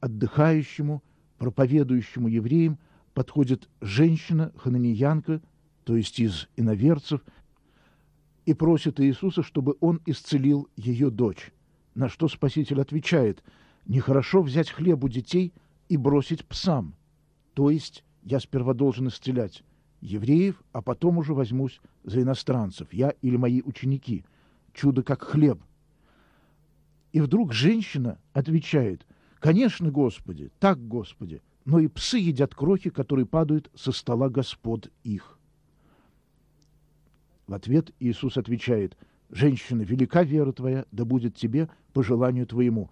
отдыхающему, 0.00 1.02
проповедующему 1.36 2.28
евреям, 2.28 2.78
подходит 3.12 3.68
женщина, 3.82 4.52
хананиянка, 4.56 5.42
то 5.84 5.96
есть 5.96 6.18
из 6.18 6.48
иноверцев, 6.56 7.20
и 8.46 8.54
просит 8.54 9.00
Иисуса, 9.00 9.42
чтобы 9.42 9.76
он 9.80 10.00
исцелил 10.06 10.66
ее 10.76 11.10
дочь. 11.10 11.52
На 11.94 12.08
что 12.08 12.26
Спаситель 12.26 12.80
отвечает, 12.80 13.42
«Нехорошо 13.86 14.42
взять 14.42 14.70
хлеб 14.70 15.04
у 15.04 15.08
детей 15.08 15.52
и 15.88 15.96
бросить 15.96 16.44
псам». 16.44 16.94
То 17.54 17.70
есть 17.70 18.04
я 18.22 18.40
сперва 18.40 18.74
должен 18.74 19.08
исцелять 19.08 19.64
евреев, 20.00 20.62
а 20.72 20.82
потом 20.82 21.18
уже 21.18 21.34
возьмусь 21.34 21.80
за 22.04 22.22
иностранцев, 22.22 22.92
я 22.92 23.10
или 23.22 23.36
мои 23.36 23.62
ученики. 23.62 24.24
Чудо 24.72 25.02
как 25.02 25.22
хлеб. 25.22 25.60
И 27.12 27.20
вдруг 27.20 27.52
женщина 27.52 28.18
отвечает, 28.32 29.04
«Конечно, 29.40 29.90
Господи, 29.90 30.50
так, 30.60 30.86
Господи, 30.86 31.42
но 31.64 31.80
и 31.80 31.88
псы 31.88 32.18
едят 32.18 32.54
крохи, 32.54 32.90
которые 32.90 33.26
падают 33.26 33.70
со 33.74 33.90
стола 33.90 34.28
Господ 34.28 34.90
их». 35.02 35.38
В 37.46 37.54
ответ 37.54 37.90
Иисус 37.98 38.36
отвечает, 38.36 38.96
«Женщина, 39.30 39.82
велика 39.82 40.22
вера 40.22 40.52
твоя, 40.52 40.86
да 40.92 41.04
будет 41.04 41.34
тебе 41.34 41.68
по 41.92 42.02
желанию 42.02 42.46
твоему». 42.46 42.90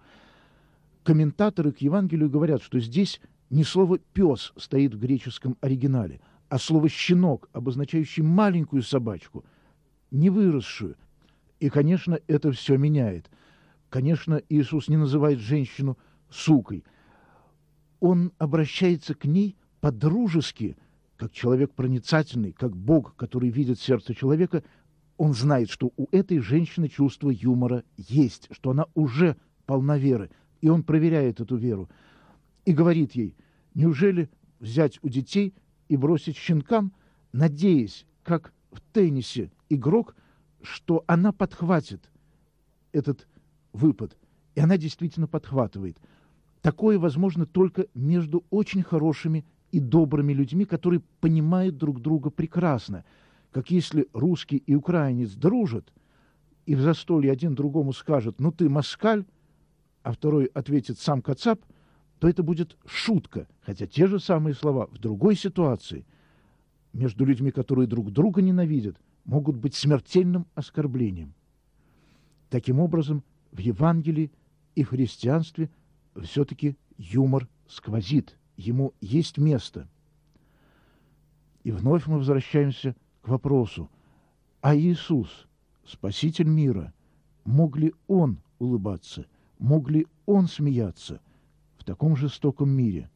Комментаторы 1.09 1.71
к 1.71 1.79
Евангелию 1.79 2.29
говорят, 2.29 2.61
что 2.61 2.79
здесь 2.79 3.19
не 3.49 3.63
слово 3.63 3.97
«пес» 3.97 4.53
стоит 4.57 4.93
в 4.93 4.99
греческом 4.99 5.57
оригинале, 5.59 6.21
а 6.49 6.59
слово 6.59 6.87
«щенок», 6.87 7.49
обозначающий 7.51 8.21
маленькую 8.21 8.83
собачку, 8.83 9.43
не 10.11 10.29
выросшую. 10.29 10.97
И, 11.59 11.69
конечно, 11.69 12.19
это 12.27 12.51
все 12.51 12.77
меняет. 12.77 13.27
Конечно, 13.89 14.39
Иисус 14.49 14.87
не 14.87 14.97
называет 14.97 15.39
женщину 15.39 15.97
сукой. 16.29 16.83
Он 17.99 18.31
обращается 18.37 19.15
к 19.15 19.25
ней 19.25 19.57
по-дружески, 19.81 20.77
как 21.17 21.31
человек 21.31 21.73
проницательный, 21.73 22.51
как 22.51 22.77
Бог, 22.77 23.15
который 23.15 23.49
видит 23.49 23.79
сердце 23.79 24.13
человека. 24.13 24.63
Он 25.17 25.33
знает, 25.33 25.71
что 25.71 25.91
у 25.97 26.05
этой 26.11 26.37
женщины 26.37 26.87
чувство 26.87 27.31
юмора 27.31 27.83
есть, 27.97 28.47
что 28.51 28.69
она 28.69 28.85
уже 28.93 29.37
полна 29.65 29.97
веры. 29.97 30.29
И 30.61 30.69
он 30.69 30.83
проверяет 30.83 31.39
эту 31.39 31.55
веру 31.55 31.89
и 32.65 32.73
говорит 32.73 33.13
ей, 33.13 33.35
неужели 33.73 34.29
взять 34.59 34.99
у 35.01 35.09
детей– 35.09 35.53
и 35.89 35.97
бросить 35.97 36.37
щенкам, 36.37 36.93
надеясь, 37.33 38.05
как 38.23 38.53
в 38.71 38.79
теннисе 38.93 39.51
игрок, 39.69 40.15
что 40.61 41.03
она 41.07 41.33
подхватит 41.33 42.09
этот 42.93 43.27
выпад. 43.73 44.15
И 44.55 44.61
она 44.61 44.77
действительно 44.77 45.27
подхватывает. 45.27 45.97
Такое 46.61 46.97
возможно 46.99 47.45
только 47.45 47.87
между 47.93 48.45
очень 48.49 48.83
хорошими 48.83 49.45
и 49.71 49.79
добрыми 49.79 50.33
людьми, 50.33 50.65
которые 50.65 51.01
понимают 51.19 51.77
друг 51.77 52.01
друга 52.01 52.29
прекрасно. 52.29 53.03
Как 53.51 53.71
если 53.71 54.07
русский 54.13 54.57
и 54.57 54.75
украинец 54.75 55.31
дружат, 55.31 55.91
и 56.65 56.75
в 56.75 56.81
застолье 56.81 57.31
один 57.31 57.55
другому 57.55 57.93
скажет 57.93 58.39
«ну 58.39 58.51
ты 58.51 58.69
москаль», 58.69 59.25
а 60.03 60.11
второй 60.11 60.45
ответит 60.45 60.99
«сам 60.99 61.21
кацап», 61.21 61.63
то 62.19 62.27
это 62.27 62.43
будет 62.43 62.77
шутка, 62.85 63.47
хотя 63.61 63.87
те 63.87 64.07
же 64.07 64.19
самые 64.19 64.53
слова 64.53 64.87
в 64.87 64.97
другой 64.97 65.35
ситуации 65.35 66.05
между 66.91 67.25
людьми, 67.25 67.51
которые 67.51 67.87
друг 67.87 68.11
друга 68.11 68.41
ненавидят, 68.41 68.97
могут 69.23 69.55
быть 69.55 69.75
смертельным 69.75 70.45
оскорблением. 70.55 71.33
Таким 72.49 72.79
образом, 72.79 73.23
в 73.51 73.59
Евангелии 73.59 74.31
и 74.75 74.83
в 74.83 74.89
христианстве 74.89 75.69
все-таки 76.21 76.75
юмор 76.97 77.47
сквозит, 77.67 78.37
ему 78.57 78.93
есть 79.01 79.37
место. 79.37 79.87
И 81.63 81.71
вновь 81.71 82.07
мы 82.07 82.17
возвращаемся 82.17 82.95
к 83.21 83.27
вопросу, 83.27 83.89
а 84.61 84.75
Иисус, 84.75 85.47
Спаситель 85.85 86.47
мира, 86.47 86.93
мог 87.45 87.77
ли 87.77 87.93
Он 88.07 88.39
улыбаться, 88.59 89.25
мог 89.59 89.89
ли 89.89 90.07
Он 90.25 90.47
смеяться– 90.47 91.21
в 91.79 91.85
таком 91.85 92.15
жестоком 92.15 92.69
мире, 92.69 93.09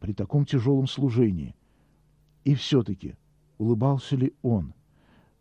при 0.00 0.12
таком 0.12 0.44
тяжелом 0.44 0.86
служении. 0.86 1.54
И 2.44 2.54
все-таки 2.54 3.14
улыбался 3.58 4.16
ли 4.16 4.34
он, 4.42 4.74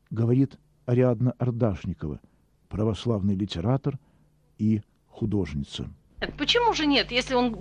говорит 0.09 0.57
Ариадна 0.85 1.31
Ардашникова, 1.31 2.21
православный 2.69 3.35
литератор 3.35 3.99
и 4.57 4.81
художница. 5.07 5.89
Почему 6.38 6.73
же 6.73 6.88
нет? 6.88 7.12
Если 7.12 7.36
он 7.36 7.51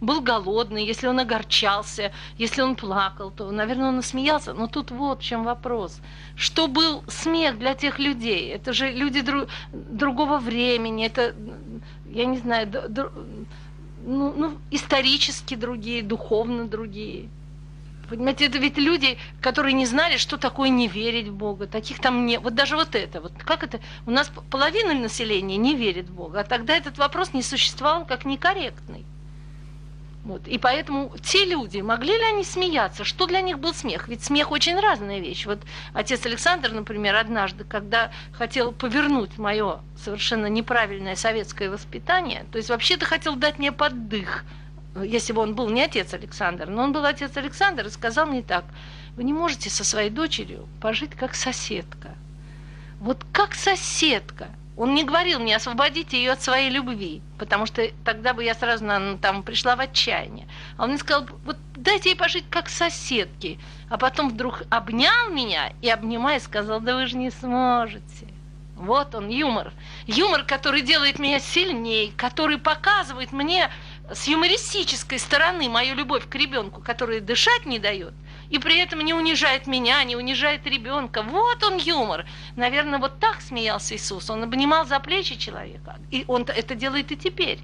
был 0.00 0.20
голодный, 0.22 0.86
если 0.86 1.06
он 1.06 1.20
огорчался, 1.20 2.12
если 2.38 2.62
он 2.62 2.74
плакал, 2.74 3.30
то, 3.30 3.50
наверное, 3.50 3.88
он 3.88 3.96
насмеялся. 3.96 4.54
Но 4.54 4.68
тут 4.68 4.90
вот 4.90 5.20
в 5.20 5.24
чем 5.24 5.44
вопрос. 5.44 6.00
Что 6.34 6.66
был 6.66 7.04
смех 7.08 7.58
для 7.58 7.74
тех 7.74 7.98
людей? 7.98 8.48
Это 8.48 8.72
же 8.72 8.90
люди 8.90 9.18
дру- 9.18 9.48
другого 9.72 10.38
времени, 10.38 11.04
это, 11.04 11.34
я 12.08 12.24
не 12.24 12.38
знаю, 12.38 12.72
ну, 14.06 14.32
ну, 14.34 14.58
исторически 14.70 15.54
другие, 15.54 16.02
духовно 16.02 16.66
другие. 16.66 17.28
Понимаете, 18.08 18.46
это 18.46 18.58
ведь 18.58 18.78
люди, 18.78 19.18
которые 19.40 19.72
не 19.72 19.86
знали, 19.86 20.16
что 20.16 20.36
такое 20.36 20.68
не 20.68 20.88
верить 20.88 21.28
в 21.28 21.34
Бога. 21.34 21.66
Таких 21.66 22.00
там 22.00 22.26
не... 22.26 22.38
Вот 22.38 22.54
даже 22.54 22.76
вот 22.76 22.94
это. 22.94 23.20
Вот 23.20 23.32
как 23.38 23.64
это? 23.64 23.80
У 24.06 24.10
нас 24.10 24.30
половина 24.50 24.94
населения 24.94 25.56
не 25.56 25.74
верит 25.74 26.08
в 26.08 26.14
Бога. 26.14 26.40
А 26.40 26.44
тогда 26.44 26.76
этот 26.76 26.98
вопрос 26.98 27.32
не 27.32 27.42
существовал 27.42 28.06
как 28.06 28.24
некорректный. 28.24 29.04
Вот. 30.26 30.48
И 30.48 30.58
поэтому 30.58 31.14
те 31.22 31.44
люди, 31.44 31.78
могли 31.80 32.16
ли 32.16 32.24
они 32.24 32.42
смеяться? 32.42 33.04
Что 33.04 33.26
для 33.26 33.40
них 33.40 33.60
был 33.60 33.72
смех? 33.72 34.08
Ведь 34.08 34.24
смех 34.24 34.50
очень 34.50 34.78
разная 34.78 35.20
вещь. 35.20 35.46
Вот 35.46 35.60
отец 35.94 36.26
Александр, 36.26 36.72
например, 36.72 37.14
однажды, 37.14 37.62
когда 37.62 38.10
хотел 38.32 38.72
повернуть 38.72 39.38
мое 39.38 39.78
совершенно 39.96 40.46
неправильное 40.46 41.14
советское 41.14 41.70
воспитание, 41.70 42.44
то 42.50 42.58
есть 42.58 42.70
вообще-то 42.70 43.06
хотел 43.06 43.36
дать 43.36 43.60
мне 43.60 43.70
поддых, 43.70 44.44
если 45.04 45.32
бы 45.32 45.40
он 45.42 45.54
был 45.54 45.68
не 45.68 45.82
отец 45.82 46.14
Александр, 46.14 46.66
но 46.68 46.82
он 46.82 46.92
был 46.92 47.04
отец 47.04 47.36
Александр 47.36 47.86
и 47.86 47.90
сказал 47.90 48.26
мне 48.26 48.42
так, 48.42 48.64
вы 49.16 49.24
не 49.24 49.32
можете 49.32 49.70
со 49.70 49.84
своей 49.84 50.10
дочерью 50.10 50.68
пожить 50.80 51.14
как 51.14 51.34
соседка. 51.34 52.14
Вот 53.00 53.24
как 53.32 53.54
соседка– 53.54 54.48
он 54.76 54.94
не 54.94 55.04
говорил 55.04 55.40
мне, 55.40 55.56
освободите 55.56 56.18
ее 56.18 56.32
от 56.32 56.42
своей 56.42 56.68
любви, 56.68 57.22
потому 57.38 57.64
что 57.64 57.88
тогда 58.04 58.34
бы 58.34 58.44
я 58.44 58.54
сразу 58.54 58.84
наверное, 58.84 59.16
там 59.16 59.42
пришла 59.42 59.74
в 59.74 59.80
отчаяние. 59.80 60.46
А 60.76 60.84
он 60.84 60.90
мне 60.90 60.98
сказал, 60.98 61.26
вот 61.44 61.56
дайте 61.74 62.10
ей 62.10 62.16
пожить 62.16 62.44
как 62.50 62.68
соседки. 62.68 63.58
А 63.88 63.96
потом 63.96 64.28
вдруг 64.28 64.64
обнял 64.68 65.30
меня 65.30 65.72
и, 65.80 65.88
обнимая, 65.88 66.40
сказал, 66.40 66.80
да 66.80 66.94
вы 66.94 67.06
же 67.06 67.16
не 67.16 67.30
сможете. 67.30 68.28
Вот 68.76 69.14
он, 69.14 69.28
юмор. 69.28 69.72
Юмор, 70.06 70.44
который 70.44 70.82
делает 70.82 71.18
меня 71.18 71.40
сильнее, 71.40 72.12
который 72.14 72.58
показывает 72.58 73.32
мне 73.32 73.70
с 74.12 74.26
юмористической 74.26 75.18
стороны 75.18 75.68
мою 75.68 75.94
любовь 75.94 76.28
к 76.28 76.34
ребенку, 76.34 76.80
который 76.80 77.20
дышать 77.20 77.66
не 77.66 77.78
дает– 77.78 78.14
и 78.50 78.58
при 78.58 78.78
этом 78.78 79.00
не 79.00 79.14
унижает 79.14 79.66
меня, 79.66 80.02
не 80.04 80.16
унижает 80.16 80.66
ребенка. 80.66 81.22
Вот 81.22 81.62
он 81.64 81.78
юмор. 81.78 82.26
Наверное, 82.54 82.98
вот 82.98 83.18
так 83.18 83.40
смеялся 83.40 83.94
Иисус. 83.96 84.30
Он 84.30 84.44
обнимал 84.44 84.86
за 84.86 85.00
плечи 85.00 85.36
человека. 85.36 85.96
И 86.10 86.24
он 86.28 86.42
это 86.42 86.74
делает 86.74 87.10
и 87.12 87.16
теперь. 87.16 87.58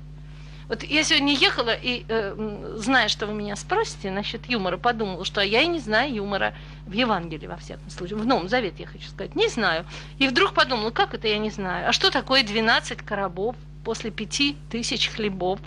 Вот 0.68 0.82
я 0.84 1.02
сегодня 1.02 1.34
ехала 1.34 1.74
и, 1.74 2.04
э, 2.08 2.74
зная, 2.76 3.08
что 3.08 3.26
вы 3.26 3.34
меня 3.34 3.56
спросите 3.56 4.10
насчет 4.10 4.46
юмора, 4.46 4.78
подумала, 4.78 5.24
что 5.24 5.40
я 5.42 5.60
и 5.60 5.66
не 5.66 5.80
знаю 5.80 6.14
юмора 6.14 6.54
в 6.86 6.92
Евангелии, 6.92 7.46
во 7.46 7.56
всяком 7.56 7.90
случае. 7.90 8.16
В 8.16 8.26
Новом 8.26 8.48
Завете, 8.48 8.84
я 8.84 8.86
хочу 8.86 9.08
сказать, 9.08 9.34
не 9.34 9.48
знаю. 9.48 9.84
И 10.18 10.28
вдруг 10.28 10.54
подумала, 10.54 10.90
как 10.90 11.14
это 11.14 11.28
я 11.28 11.38
не 11.38 11.50
знаю? 11.50 11.88
А 11.88 11.92
что 11.92 12.10
такое 12.10 12.42
12 12.42 13.02
коробов 13.02 13.54
после 13.84 14.10
пяти 14.10 14.56
тысяч 14.70 15.10
хлебов? 15.10 15.60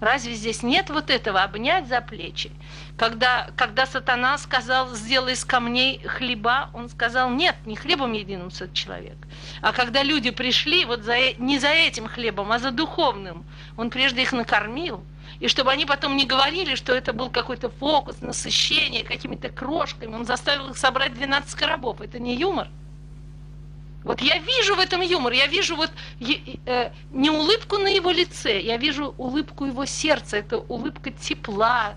Разве 0.00 0.34
здесь 0.34 0.62
нет 0.62 0.88
вот 0.88 1.10
этого 1.10 1.42
обнять 1.42 1.86
за 1.86 2.00
плечи? 2.00 2.50
Когда, 2.96 3.50
когда 3.56 3.84
сатана 3.86 4.38
сказал, 4.38 4.94
сделай 4.94 5.34
из 5.34 5.44
камней 5.44 6.00
хлеба, 6.04 6.70
он 6.72 6.88
сказал, 6.88 7.30
нет, 7.30 7.54
не 7.66 7.76
хлебом 7.76 8.12
единым 8.12 8.50
сот 8.50 8.72
человек. 8.72 9.16
А 9.60 9.72
когда 9.72 10.02
люди 10.02 10.30
пришли 10.30 10.84
вот 10.86 11.02
за, 11.02 11.12
э, 11.12 11.34
не 11.38 11.58
за 11.58 11.68
этим 11.68 12.08
хлебом, 12.08 12.50
а 12.50 12.58
за 12.58 12.70
духовным, 12.70 13.44
он 13.76 13.90
прежде 13.90 14.22
их 14.22 14.32
накормил. 14.32 15.04
И 15.38 15.48
чтобы 15.48 15.70
они 15.70 15.84
потом 15.84 16.16
не 16.16 16.26
говорили, 16.26 16.74
что 16.74 16.94
это 16.94 17.12
был 17.12 17.30
какой-то 17.30 17.68
фокус, 17.70 18.20
насыщение 18.20 19.04
какими-то 19.04 19.50
крошками, 19.50 20.14
он 20.14 20.24
заставил 20.24 20.70
их 20.70 20.78
собрать 20.78 21.14
12 21.14 21.54
коробов. 21.54 22.00
Это 22.00 22.18
не 22.18 22.36
юмор. 22.36 22.68
Вот 24.02 24.22
я 24.22 24.38
вижу 24.38 24.76
в 24.76 24.78
этом 24.78 25.02
юмор, 25.02 25.32
я 25.32 25.46
вижу 25.46 25.76
вот 25.76 25.90
э, 26.20 26.90
не 27.12 27.30
улыбку 27.30 27.76
на 27.76 27.88
его 27.88 28.10
лице, 28.10 28.60
я 28.60 28.78
вижу 28.78 29.14
улыбку 29.18 29.66
его 29.66 29.84
сердца, 29.84 30.38
это 30.38 30.58
улыбка 30.58 31.10
тепла, 31.10 31.94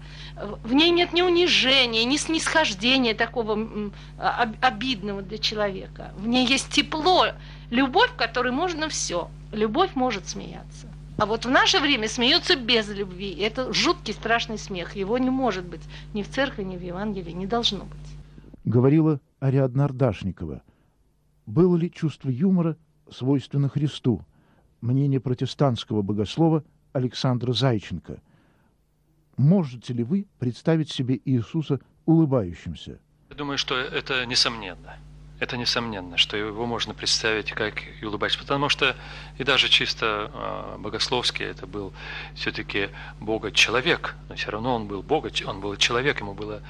в 0.63 0.73
ней 0.73 0.89
нет 0.89 1.13
ни 1.13 1.21
унижения, 1.21 2.03
ни 2.03 2.17
снисхождения 2.17 3.13
такого 3.13 3.57
э, 3.57 3.89
обидного 4.61 5.21
для 5.21 5.37
человека. 5.37 6.11
В 6.17 6.27
ней 6.27 6.45
есть 6.45 6.69
тепло, 6.71 7.27
любовь, 7.69 8.11
в 8.11 8.15
которой 8.15 8.51
можно 8.51 8.89
все. 8.89 9.29
Любовь 9.53 9.91
может 9.95 10.27
смеяться. 10.27 10.87
А 11.17 11.25
вот 11.25 11.45
в 11.45 11.49
наше 11.49 11.79
время 11.79 12.09
смеются 12.09 12.55
без 12.55 12.89
любви. 12.89 13.33
Это 13.39 13.71
жуткий, 13.71 14.13
страшный 14.13 14.57
смех. 14.57 14.95
Его 14.95 15.17
не 15.19 15.29
может 15.29 15.63
быть 15.63 15.81
ни 16.13 16.23
в 16.23 16.29
церкви, 16.29 16.63
ни 16.63 16.75
в 16.75 16.81
Евангелии, 16.81 17.31
не 17.31 17.45
должно 17.45 17.85
быть. 17.85 18.17
Говорила 18.65 19.21
Ариадна 19.39 19.85
Ардашникова– 19.85 20.63
было 21.45 21.75
ли 21.75 21.91
чувство 21.91 22.29
юмора 22.29 22.77
свойственно 23.10 23.69
Христу? 23.69 24.25
Мнение 24.82 25.19
протестантского 25.19 26.01
богослова 26.01 26.63
Александра 26.91 27.53
Зайченко. 27.53 28.21
Можете 29.38 29.93
ли 29.93 30.03
вы 30.03 30.27
представить 30.39 30.91
себе 30.91 31.19
Иисуса 31.25 31.79
улыбающимся? 32.06 32.99
Я 33.29 33.36
думаю, 33.36 33.58
что 33.58 33.75
это 33.75 34.25
несомненно. 34.25 34.97
Это 35.39 35.58
несомненно, 35.58 36.15
что 36.17 36.38
его 36.38 36.65
можно 36.65 36.93
представить 36.93 37.51
как 37.51 37.82
и 38.01 38.06
потому 38.38 38.69
что 38.69 38.95
и 39.38 39.43
даже 39.43 39.67
чисто 39.67 40.32
э, 40.32 40.77
богословски 40.77 41.43
это 41.43 41.65
был 41.65 41.91
все-таки 42.36 42.89
Бога-человек, 43.19 44.15
но 44.29 44.36
все 44.36 44.51
равно 44.51 44.75
он 44.75 44.88
был 44.88 45.01
Бога, 45.01 45.32
он 45.45 45.60
был 45.60 45.75
человек, 45.75 46.21
ему 46.21 46.34
было, 46.34 46.62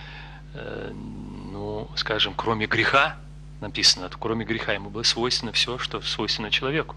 э, 0.55 0.91
ну, 0.91 1.89
скажем, 1.95 2.33
кроме 2.35 2.65
греха, 2.65 3.17
написано, 3.63 4.09
кроме 4.19 4.45
греха 4.45 4.73
ему 4.73 4.89
было 4.89 5.03
свойственно 5.03 5.51
все, 5.51 5.77
что 5.77 6.01
свойственно 6.01 6.51
человеку. 6.51 6.95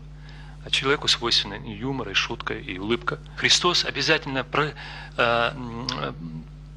А 0.65 0.71
человеку 0.71 1.09
свойственно 1.09 1.55
и 1.55 1.71
юмор, 1.71 2.11
и 2.11 2.15
шутка, 2.15 2.55
и 2.55 2.79
улыбка. 2.79 3.19
Христос 3.37 3.85
обязательно 3.85 4.45
про, 4.45 4.73
э, 5.17 5.53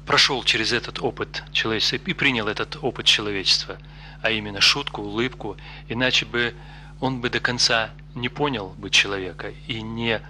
прошел 0.06 0.42
через 0.44 0.72
этот 0.72 1.00
опыт 1.00 1.42
человечества 1.52 1.96
и 1.96 2.14
принял 2.14 2.46
этот 2.46 2.78
опыт 2.82 3.06
человечества, 3.06 3.78
а 4.22 4.30
именно 4.30 4.60
шутку, 4.60 5.02
улыбку, 5.02 5.56
иначе 5.88 6.24
бы 6.24 6.54
он 7.00 7.20
бы 7.20 7.30
до 7.30 7.40
конца 7.40 7.90
не 8.14 8.28
понял 8.28 8.74
бы 8.78 8.90
человека 8.90 9.52
и 9.66 9.82
не 9.82 10.20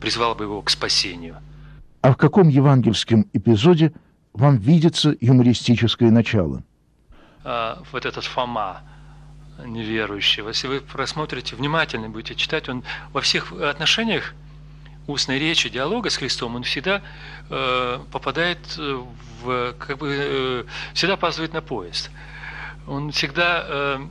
призвал 0.00 0.34
бы 0.34 0.44
его 0.44 0.62
к 0.62 0.70
спасению. 0.70 1.36
А 2.00 2.12
в 2.12 2.16
каком 2.16 2.48
евангельском 2.48 3.26
эпизоде 3.32 3.92
вам 4.32 4.56
видится 4.56 5.14
юмористическое 5.20 6.10
начало? 6.10 6.62
А, 7.44 7.82
вот 7.92 8.06
этот 8.06 8.24
Фома, 8.24 8.82
неверующего. 9.66 10.48
Если 10.48 10.68
вы 10.68 10.80
просмотрите 10.80 11.56
внимательно, 11.56 12.08
будете 12.08 12.34
читать, 12.34 12.68
он 12.68 12.82
во 13.12 13.20
всех 13.20 13.52
отношениях 13.52 14.34
устной 15.06 15.38
речи, 15.38 15.68
диалога 15.68 16.10
с 16.10 16.16
Христом, 16.16 16.56
он 16.56 16.62
всегда 16.62 17.02
э, 17.50 17.98
попадает 18.10 18.58
в, 18.76 19.74
как 19.78 19.98
бы, 19.98 20.08
э, 20.10 20.64
всегда 20.94 21.14
опаздывает 21.14 21.52
на 21.52 21.60
поезд. 21.60 22.10
Он 22.86 23.10
всегда 23.10 23.64
э, 23.66 24.06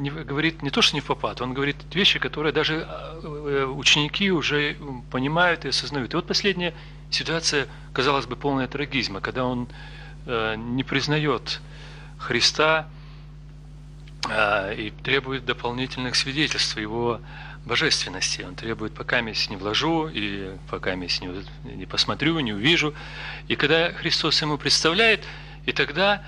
не, 0.00 0.10
говорит 0.10 0.62
не 0.62 0.70
то, 0.70 0.82
что 0.82 0.96
не 0.96 1.00
в 1.00 1.04
попад, 1.04 1.40
он 1.40 1.54
говорит 1.54 1.76
вещи, 1.92 2.18
которые 2.18 2.52
даже 2.52 2.86
э, 3.22 3.64
ученики 3.64 4.30
уже 4.30 4.76
понимают 5.10 5.64
и 5.64 5.68
осознают. 5.68 6.12
И 6.12 6.16
вот 6.16 6.26
последняя 6.26 6.74
ситуация, 7.10 7.68
казалось 7.92 8.26
бы, 8.26 8.36
полная 8.36 8.66
трагизма, 8.66 9.20
когда 9.20 9.44
он 9.44 9.68
э, 10.26 10.54
не 10.56 10.84
признает 10.84 11.60
Христа, 12.18 12.88
и 14.28 14.92
требует 15.02 15.46
дополнительных 15.46 16.14
свидетельств 16.14 16.76
его 16.76 17.20
божественности. 17.64 18.42
Он 18.42 18.54
требует, 18.54 18.94
пока 18.94 19.18
я 19.18 19.22
не 19.22 19.56
вложу, 19.56 20.08
и 20.08 20.56
пока 20.70 20.90
я 20.90 20.96
не, 20.96 21.44
не 21.64 21.86
посмотрю, 21.86 22.38
не 22.40 22.52
увижу. 22.52 22.94
И 23.48 23.56
когда 23.56 23.92
Христос 23.92 24.40
ему 24.42 24.58
представляет, 24.58 25.24
и 25.66 25.72
тогда 25.72 26.22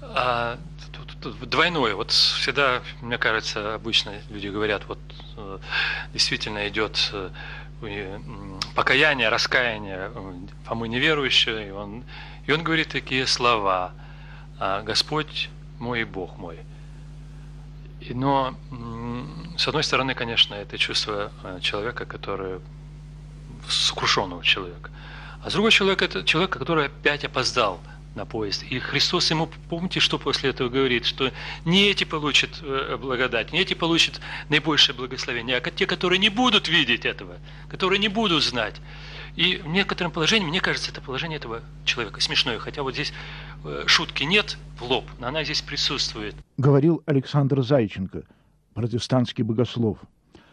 а, 0.00 0.58
тут, 0.92 1.16
тут 1.20 1.48
двойное. 1.48 1.94
Вот 1.94 2.10
всегда, 2.10 2.82
мне 3.00 3.18
кажется, 3.18 3.74
обычно 3.74 4.14
люди 4.30 4.48
говорят, 4.48 4.84
вот 4.86 4.98
э, 5.36 5.58
действительно 6.12 6.68
идет 6.68 7.10
э, 7.12 7.30
покаяние, 8.74 9.28
раскаяние 9.28 10.10
Фомы 10.66 10.88
неверующего, 10.88 11.62
и 11.62 11.70
он, 11.70 12.04
и 12.46 12.52
он 12.52 12.62
говорит 12.62 12.88
такие 12.88 13.26
слова, 13.26 13.92
«А, 14.58 14.82
«Господь 14.82 15.50
мой 15.78 16.02
и 16.02 16.04
Бог 16.04 16.38
мой». 16.38 16.58
Но, 18.10 18.54
с 19.56 19.66
одной 19.66 19.82
стороны, 19.82 20.14
конечно, 20.14 20.54
это 20.54 20.76
чувство 20.78 21.32
э, 21.42 21.58
человека, 21.60 22.04
который 22.04 22.60
сокрушенного 23.68 24.44
человека. 24.44 24.90
А 25.42 25.50
с 25.50 25.52
другой 25.52 25.72
человека, 25.72 26.04
это 26.04 26.24
человек, 26.24 26.50
который 26.50 26.86
опять 26.86 27.24
опоздал 27.24 27.80
на 28.14 28.26
поезд. 28.26 28.62
И 28.64 28.78
Христос 28.78 29.30
ему, 29.30 29.48
помните, 29.68 30.00
что 30.00 30.18
после 30.18 30.50
этого 30.50 30.68
говорит, 30.68 31.04
что 31.04 31.32
не 31.64 31.90
эти 31.90 32.04
получат 32.04 32.60
э, 32.62 32.96
благодать, 33.00 33.52
не 33.52 33.60
эти 33.60 33.74
получат 33.74 34.20
наибольшее 34.48 34.94
благословение, 34.94 35.56
а 35.56 35.70
те, 35.70 35.86
которые 35.86 36.18
не 36.18 36.28
будут 36.28 36.68
видеть 36.68 37.04
этого, 37.04 37.36
которые 37.68 37.98
не 37.98 38.08
будут 38.08 38.42
знать. 38.44 38.76
И 39.36 39.56
в 39.56 39.66
некотором 39.66 40.12
положении, 40.12 40.46
мне 40.46 40.60
кажется, 40.60 40.92
это 40.92 41.00
положение 41.00 41.38
этого 41.38 41.62
человека 41.84 42.20
смешное, 42.20 42.58
хотя 42.58 42.82
вот 42.82 42.94
здесь 42.94 43.12
э, 43.64 43.82
шутки 43.86 44.22
нет 44.22 44.56
в 44.78 44.84
лоб, 44.84 45.04
но 45.18 45.26
она 45.26 45.42
здесь 45.42 45.60
присутствует. 45.60 46.36
Говорил 46.56 47.02
Александр 47.06 47.62
Зайченко, 47.62 48.22
протестантский 48.74 49.42
богослов. 49.42 49.98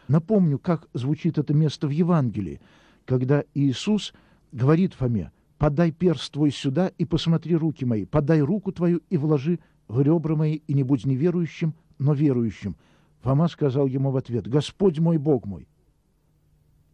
Напомню, 0.08 0.58
как 0.58 0.88
звучит 0.94 1.38
это 1.38 1.54
место 1.54 1.88
в 1.88 1.92
Евангелии, 1.92 2.60
когда 3.06 3.44
Иисус 3.54 4.14
говорит 4.52 4.96
Фоме, 4.96 5.32
«Подай 5.60 5.92
перст 5.92 6.34
твой 6.34 6.50
сюда 6.52 6.88
и 6.98 7.06
посмотри 7.06 7.56
руки 7.56 7.86
мои, 7.86 8.06
подай 8.06 8.42
руку 8.42 8.72
твою 8.72 9.02
и 9.12 9.18
вложи 9.18 9.60
в 9.88 10.02
ребра 10.02 10.36
мои, 10.36 10.56
и 10.56 10.74
не 10.74 10.82
будь 10.82 11.06
неверующим, 11.06 11.76
но 12.00 12.14
верующим». 12.14 12.76
Фома 13.22 13.48
сказал 13.48 13.86
ему 13.86 14.10
в 14.10 14.18
ответ, 14.18 14.48
«Господь 14.48 14.98
мой, 14.98 15.20
Бог 15.20 15.46
мой». 15.46 15.68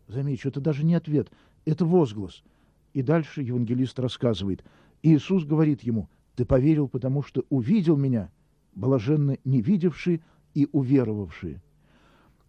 Замечу, 0.09 0.49
это 0.49 0.59
даже 0.59 0.83
не 0.83 0.95
ответ– 0.95 1.31
это 1.67 1.85
возглас. 1.85 2.43
И 2.93 3.01
дальше 3.01 3.41
евангелист 3.41 3.99
рассказывает. 3.99 4.63
Иисус 5.03 5.43
говорит 5.43 5.83
ему, 5.83 6.09
ты 6.35 6.45
поверил, 6.45 6.87
потому 6.87 7.21
что 7.21 7.43
увидел 7.49 7.97
меня, 7.97 8.31
блаженно 8.73 9.37
не 9.43 9.61
видевшие 9.61 10.21
и 10.53 10.67
уверовавшие. 10.71 11.61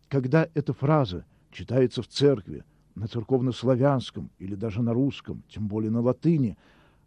Когда 0.09 0.49
эта 0.55 0.73
фраза 0.73 1.27
читается 1.51 2.01
в 2.03 2.09
церкви, 2.09 2.65
на 2.95 3.09
церковнославянском 3.09 4.31
или 4.39 4.55
даже 4.55 4.83
на 4.83 4.93
русском, 4.93 5.43
тем 5.49 5.67
более 5.67 5.91
на 5.91 6.01
латыни, 6.01 6.57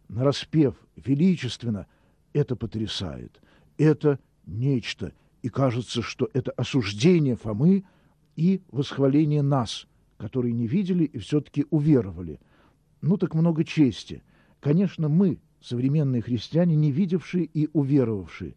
на 0.08 0.24
распев 0.24 0.74
величественно, 0.96 1.86
это 2.34 2.56
потрясает. 2.56 3.40
Это 3.78 4.18
нечто. 4.46 5.12
И 5.42 5.48
кажется, 5.48 6.02
что 6.02 6.28
это 6.34 6.50
осуждение 6.52 7.36
Фомы 7.36 7.84
и 8.36 8.60
восхваление 8.70 9.40
нас– 9.40 9.86
которые 10.22 10.52
не 10.52 10.68
видели 10.68 11.02
и 11.02 11.18
все-таки 11.18 11.66
уверовали. 11.70 12.38
Ну 13.00 13.16
так 13.16 13.34
много 13.34 13.64
чести. 13.64 14.22
Конечно, 14.60 15.08
мы, 15.08 15.40
современные 15.60 16.22
христиане, 16.22 16.76
не 16.76 16.92
видевшие 16.92 17.44
и 17.44 17.68
уверовавшие. 17.72 18.54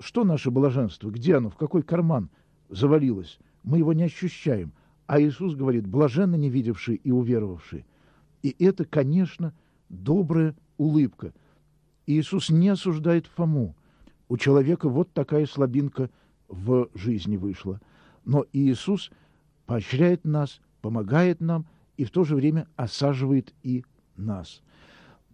Что 0.00 0.24
наше 0.24 0.50
блаженство? 0.50 1.10
Где 1.10 1.36
оно? 1.36 1.48
В 1.48 1.56
какой 1.56 1.84
карман 1.84 2.28
завалилось? 2.70 3.38
Мы 3.62 3.78
его 3.78 3.92
не 3.92 4.02
ощущаем. 4.02 4.72
А 5.06 5.20
Иисус 5.20 5.54
говорит, 5.54 5.86
блаженно 5.86 6.34
не 6.34 6.50
видевшие 6.50 6.96
и 6.96 7.12
уверовавшие. 7.12 7.86
И 8.42 8.56
это, 8.58 8.84
конечно, 8.84 9.54
добрая 9.88 10.56
улыбка. 10.76 11.34
Иисус 12.04 12.50
не 12.50 12.68
осуждает 12.70 13.28
Фому. 13.28 13.76
У 14.28 14.36
человека 14.36 14.88
вот 14.88 15.12
такая 15.12 15.46
слабинка 15.46 16.10
в 16.48 16.88
жизни 16.94 17.36
вышла. 17.36 17.80
Но 18.24 18.44
Иисус– 18.52 19.12
поощряет 19.68 20.24
нас, 20.24 20.60
помогает 20.80 21.42
нам 21.42 21.66
и 21.98 22.04
в 22.04 22.10
то 22.10 22.24
же 22.24 22.34
время 22.34 22.66
осаживает 22.76 23.52
и 23.62 23.84
нас. 24.16 24.62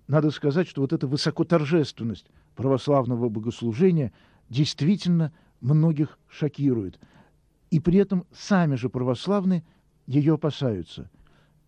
Надо 0.09 0.33
сказать, 0.33 0.67
что 0.67 0.83
вот 0.83 0.93
эта 0.93 1.07
высокоторжественность 1.07 2.27
православного 2.57 3.29
богослужения 3.29 4.13
действительно 4.51 5.33
многих 5.61 6.19
шокирует. 6.29 6.99
И 7.71 7.79
при 7.79 7.99
этом 7.99 8.27
сами 8.33 8.75
же 8.75 8.89
православные 8.89 9.63
ее 10.09 10.35
опасаются. 10.35 11.09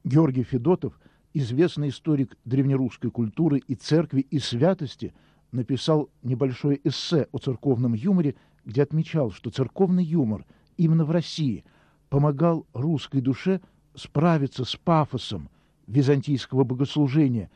Георгий 0.03 0.43
Федотов, 0.43 0.99
известный 1.35 1.91
историк 1.91 2.37
древнерусской 2.45 3.13
культуры 3.13 3.59
и 3.59 3.77
церкви 3.77 4.23
и 4.23 4.41
святости, 4.41 5.15
написал 5.53 6.11
небольшое 6.25 6.81
эссе 6.83 7.29
о 7.31 7.39
церковном 7.39 7.95
юморе, 7.95 8.35
где 8.65 8.83
отмечал, 8.83 9.31
что 9.31 9.51
церковный 9.51 10.05
юмор 10.05 10.45
именно 10.77 11.05
в 11.05 11.13
России 11.13 11.65
помогал 12.09 12.67
русской 12.73 13.21
душе 13.21 13.61
справиться 13.95 14.65
с 14.65 14.77
пафосом 14.77 15.49
византийского 15.87 16.65
богослужения. 16.65 17.51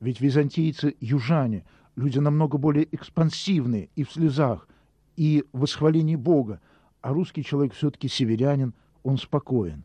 Ведь 0.00 0.20
византийцы– 0.20 0.96
южане, 1.00 1.64
люди 1.96 2.18
намного 2.18 2.58
более 2.58 2.88
экспансивные 2.94 3.90
и 3.96 4.04
в 4.04 4.12
слезах, 4.12 4.68
и 5.16 5.44
в 5.52 5.60
восхвалении 5.60 6.16
Бога, 6.16 6.60
а 7.02 7.12
русский 7.12 7.44
человек 7.44 7.74
все-таки 7.74 8.08
северянин, 8.08 8.74
он 9.02 9.18
спокоен. 9.18 9.84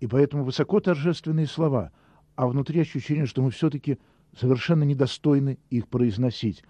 И 0.00 0.06
поэтому 0.06 0.44
высоко 0.44 0.80
торжественные 0.80 1.46
слова, 1.46 1.92
а 2.36 2.46
внутри 2.46 2.80
ощущение, 2.80 3.26
что 3.26 3.42
мы 3.42 3.50
все-таки 3.50 3.98
совершенно 4.38 4.84
недостойны 4.84 5.58
их 5.70 5.88
произносить. 5.88 6.62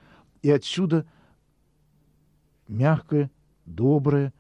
И 0.43 0.51
отсюда 0.51 1.07
мягкая, 2.69 3.31
добрая 3.67 4.33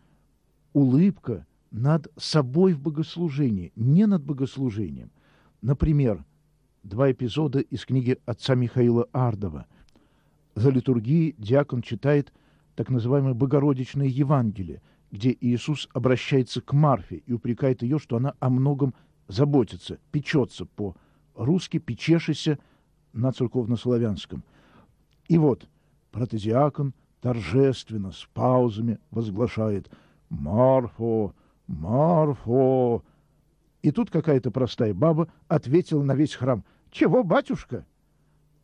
улыбка 0.73 1.47
над 1.71 2.09
собой 2.17 2.73
в 2.73 2.81
богослужении, 2.81 3.73
не 3.77 4.07
над 4.07 4.25
богослужением. 4.25 5.11
Например, 5.63 6.25
два 6.83 7.11
эпизода 7.13 7.61
из 7.61 7.85
книги 7.85 8.19
отца 8.27 8.55
Михаила 8.55 9.09
Ардова. 9.13 9.67
За 10.55 10.71
литургией 10.71 11.35
диакон 11.39 11.83
читает 11.83 12.33
так 12.75 12.91
называемое 12.91 13.35
Богородичное 13.35 14.07
Евангелие, 14.07 14.83
где 15.11 15.37
Иисус 15.41 15.89
обращается 15.93 16.61
к 16.61 16.73
Марфе 16.73 17.17
и 17.27 17.33
упрекает 17.33 17.83
ее, 17.83 17.99
что 17.99 18.17
она 18.17 18.35
о 18.41 18.49
многом 18.49 18.95
заботится, 19.29 19.99
печется 20.11 20.67
по-русски, 20.67 21.79
печешися 21.79 22.59
на 23.13 23.33
церковнославянском. 23.33 24.45
И 25.29 25.39
вот 25.39 25.69
протезиакон 26.11 26.95
торжественно, 27.21 28.13
с 28.13 28.29
паузами 28.33 28.99
возглашает 29.11 29.91
«Марфо! 30.29 31.35
Марфо!» 31.71 33.05
И 33.83 33.91
тут 33.93 34.11
какая-то 34.11 34.51
простая 34.51 34.93
баба 34.93 35.29
ответила 35.49 36.03
на 36.03 36.15
весь 36.15 36.35
храм 36.35 36.65
«Чего, 36.91 37.23
батюшка?» 37.23 37.87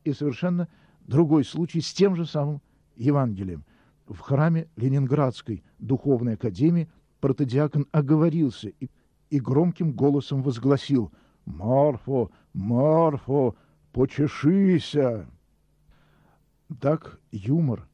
И 0.04 0.12
совершенно 0.12 0.68
другой 1.00 1.44
случай 1.44 1.80
с 1.80 1.92
тем 1.92 2.16
же 2.16 2.26
самым 2.26 2.60
Евангелием. 2.96 3.64
В 4.06 4.18
храме 4.18 4.68
Ленинградской 4.76 5.64
духовной 5.78 6.34
академии 6.34 6.88
протодиакон 7.20 7.86
оговорился 7.92 8.68
и, 8.68 8.88
и 9.30 9.40
громким 9.40 9.92
голосом 9.92 10.42
возгласил 10.42 11.12
«Марфо! 11.44 12.30
Марфо! 12.52 13.56
Почешися!» 13.92 15.28
Так 16.80 17.20
юмор 17.30 17.88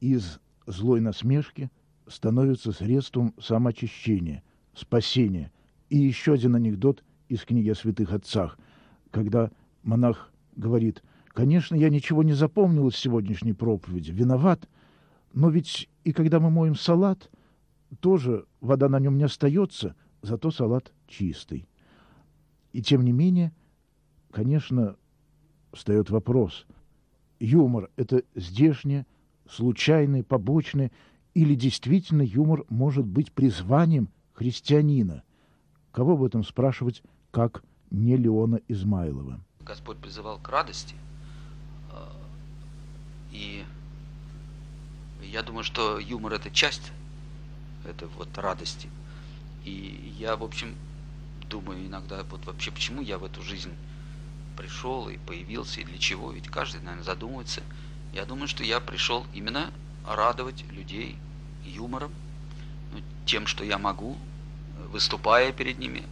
из 0.00 0.40
злой 0.66 1.00
насмешки 1.00 1.70
становится 2.06 2.72
средством 2.72 3.34
самоочищения, 3.38 4.42
спасения. 4.76 5.50
И 5.88 5.98
еще 5.98 6.34
один 6.34 6.54
анекдот 6.54 7.02
из 7.28 7.44
книги 7.44 7.70
о 7.70 7.74
святых 7.74 8.12
отцах, 8.12 8.58
когда 9.10 9.50
монах 9.82 10.30
говорит, 10.54 11.02
«Конечно, 11.28 11.74
я 11.74 11.90
ничего 11.90 12.22
не 12.22 12.34
запомнил 12.34 12.88
из 12.88 12.96
сегодняшней 12.96 13.52
проповеди, 13.52 14.12
виноват, 14.12 14.68
но 15.32 15.48
ведь 15.48 15.88
и 16.04 16.12
когда 16.12 16.38
мы 16.38 16.50
моем 16.50 16.74
салат, 16.74 17.30
тоже 18.00 18.46
вода 18.60 18.88
на 18.88 19.00
нем 19.00 19.16
не 19.16 19.24
остается, 19.24 19.96
зато 20.22 20.50
салат 20.50 20.92
чистый». 21.08 21.68
И 22.72 22.82
тем 22.82 23.02
не 23.02 23.12
менее, 23.12 23.52
конечно, 24.30 24.96
встает 25.72 26.10
вопрос, 26.10 26.66
юмор– 27.38 27.90
это 27.96 28.22
здешнее, 28.34 29.06
случайное, 29.48 30.22
побочное, 30.22 30.90
или 31.34 31.54
действительно 31.54 32.22
юмор 32.22 32.64
может 32.68 33.06
быть 33.06 33.32
призванием 33.32 34.08
христианина? 34.36 35.22
Кого 35.92 36.12
об 36.12 36.22
этом 36.22 36.44
спрашивать, 36.44 37.02
как 37.30 37.64
не 37.90 38.16
Леона 38.16 38.60
Измайлова? 38.68 39.40
Господь 39.60 39.96
призывал 39.98 40.38
к 40.38 40.48
радости. 40.48 40.94
А, 41.90 42.12
и 43.32 43.64
я 45.22 45.42
думаю, 45.42 45.64
что 45.64 45.98
юмор 45.98 46.34
это 46.34 46.50
часть 46.50 46.92
этой 47.84 48.08
вот 48.08 48.36
радости. 48.36 48.88
И 49.64 50.14
я, 50.18 50.36
в 50.36 50.44
общем, 50.44 50.74
думаю 51.48 51.86
иногда, 51.86 52.22
вот 52.24 52.44
вообще, 52.44 52.70
почему 52.70 53.02
я 53.02 53.18
в 53.18 53.24
эту 53.24 53.42
жизнь 53.42 53.72
пришел 54.56 55.08
и 55.08 55.16
появился, 55.18 55.80
и 55.80 55.84
для 55.84 55.98
чего, 55.98 56.32
ведь 56.32 56.48
каждый, 56.48 56.80
наверное, 56.82 57.04
задумывается. 57.04 57.62
Я 58.12 58.24
думаю, 58.24 58.48
что 58.48 58.64
я 58.64 58.80
пришел 58.80 59.26
именно 59.34 59.72
радовать 60.06 60.64
людей 60.70 61.16
юмором, 61.64 62.12
тем, 63.26 63.46
что 63.46 63.64
я 63.64 63.76
могу, 63.76 64.16
выступая 64.90 65.52
перед 65.52 65.78
ними, 65.78 66.04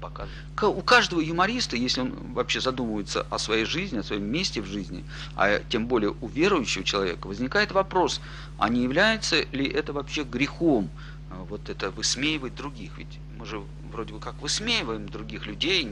показывать. 0.00 0.38
У 0.62 0.82
каждого 0.82 1.20
юмориста, 1.20 1.76
если 1.76 2.02
он 2.02 2.12
вообще 2.32 2.60
задумывается 2.60 3.26
о 3.30 3.38
своей 3.38 3.64
жизни, 3.64 3.98
о 3.98 4.02
своем 4.02 4.24
месте 4.24 4.60
в 4.60 4.66
жизни, 4.66 5.04
а 5.36 5.60
тем 5.68 5.86
более 5.86 6.14
у 6.20 6.28
верующего 6.28 6.84
человека, 6.84 7.26
возникает 7.26 7.72
вопрос, 7.72 8.20
а 8.58 8.68
не 8.68 8.82
является 8.82 9.42
ли 9.52 9.66
это 9.66 9.92
вообще 9.92 10.22
грехом, 10.22 10.90
а, 11.30 11.44
вот 11.44 11.68
это 11.68 11.90
высмеивать 11.90 12.54
других? 12.54 12.98
Ведь 12.98 13.18
мы 13.38 13.46
же 13.46 13.62
вроде 13.90 14.12
бы 14.12 14.20
как 14.20 14.40
высмеиваем 14.40 15.08
других 15.08 15.46
людей, 15.46 15.88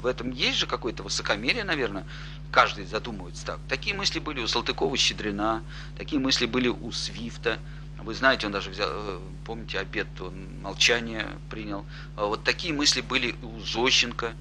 в 0.00 0.06
этом 0.06 0.30
есть 0.30 0.58
же 0.58 0.66
какое-то 0.66 1.02
высокомерие, 1.02 1.64
наверное, 1.64 2.06
каждый 2.50 2.86
задумывается 2.86 3.44
так. 3.44 3.58
Такие 3.68 3.94
мысли 3.94 4.18
были 4.18 4.40
у 4.40 4.46
Салтыкова-Щедрина, 4.46 5.62
такие 5.98 6.20
мысли 6.20 6.46
были 6.46 6.68
у 6.68 6.92
Свифта, 6.92 7.58
вы 8.06 8.14
знаете, 8.14 8.46
он 8.46 8.52
даже 8.52 8.70
взял, 8.70 8.88
э, 8.88 9.18
помните, 9.44 9.80
обед, 9.80 10.06
он 10.20 10.60
молчание 10.62 11.26
принял. 11.50 11.84
А 12.14 12.26
вот 12.26 12.44
такие 12.44 12.72
мысли 12.72 13.00
были 13.00 13.34
у 13.42 13.58
Зощенко, 13.58 14.32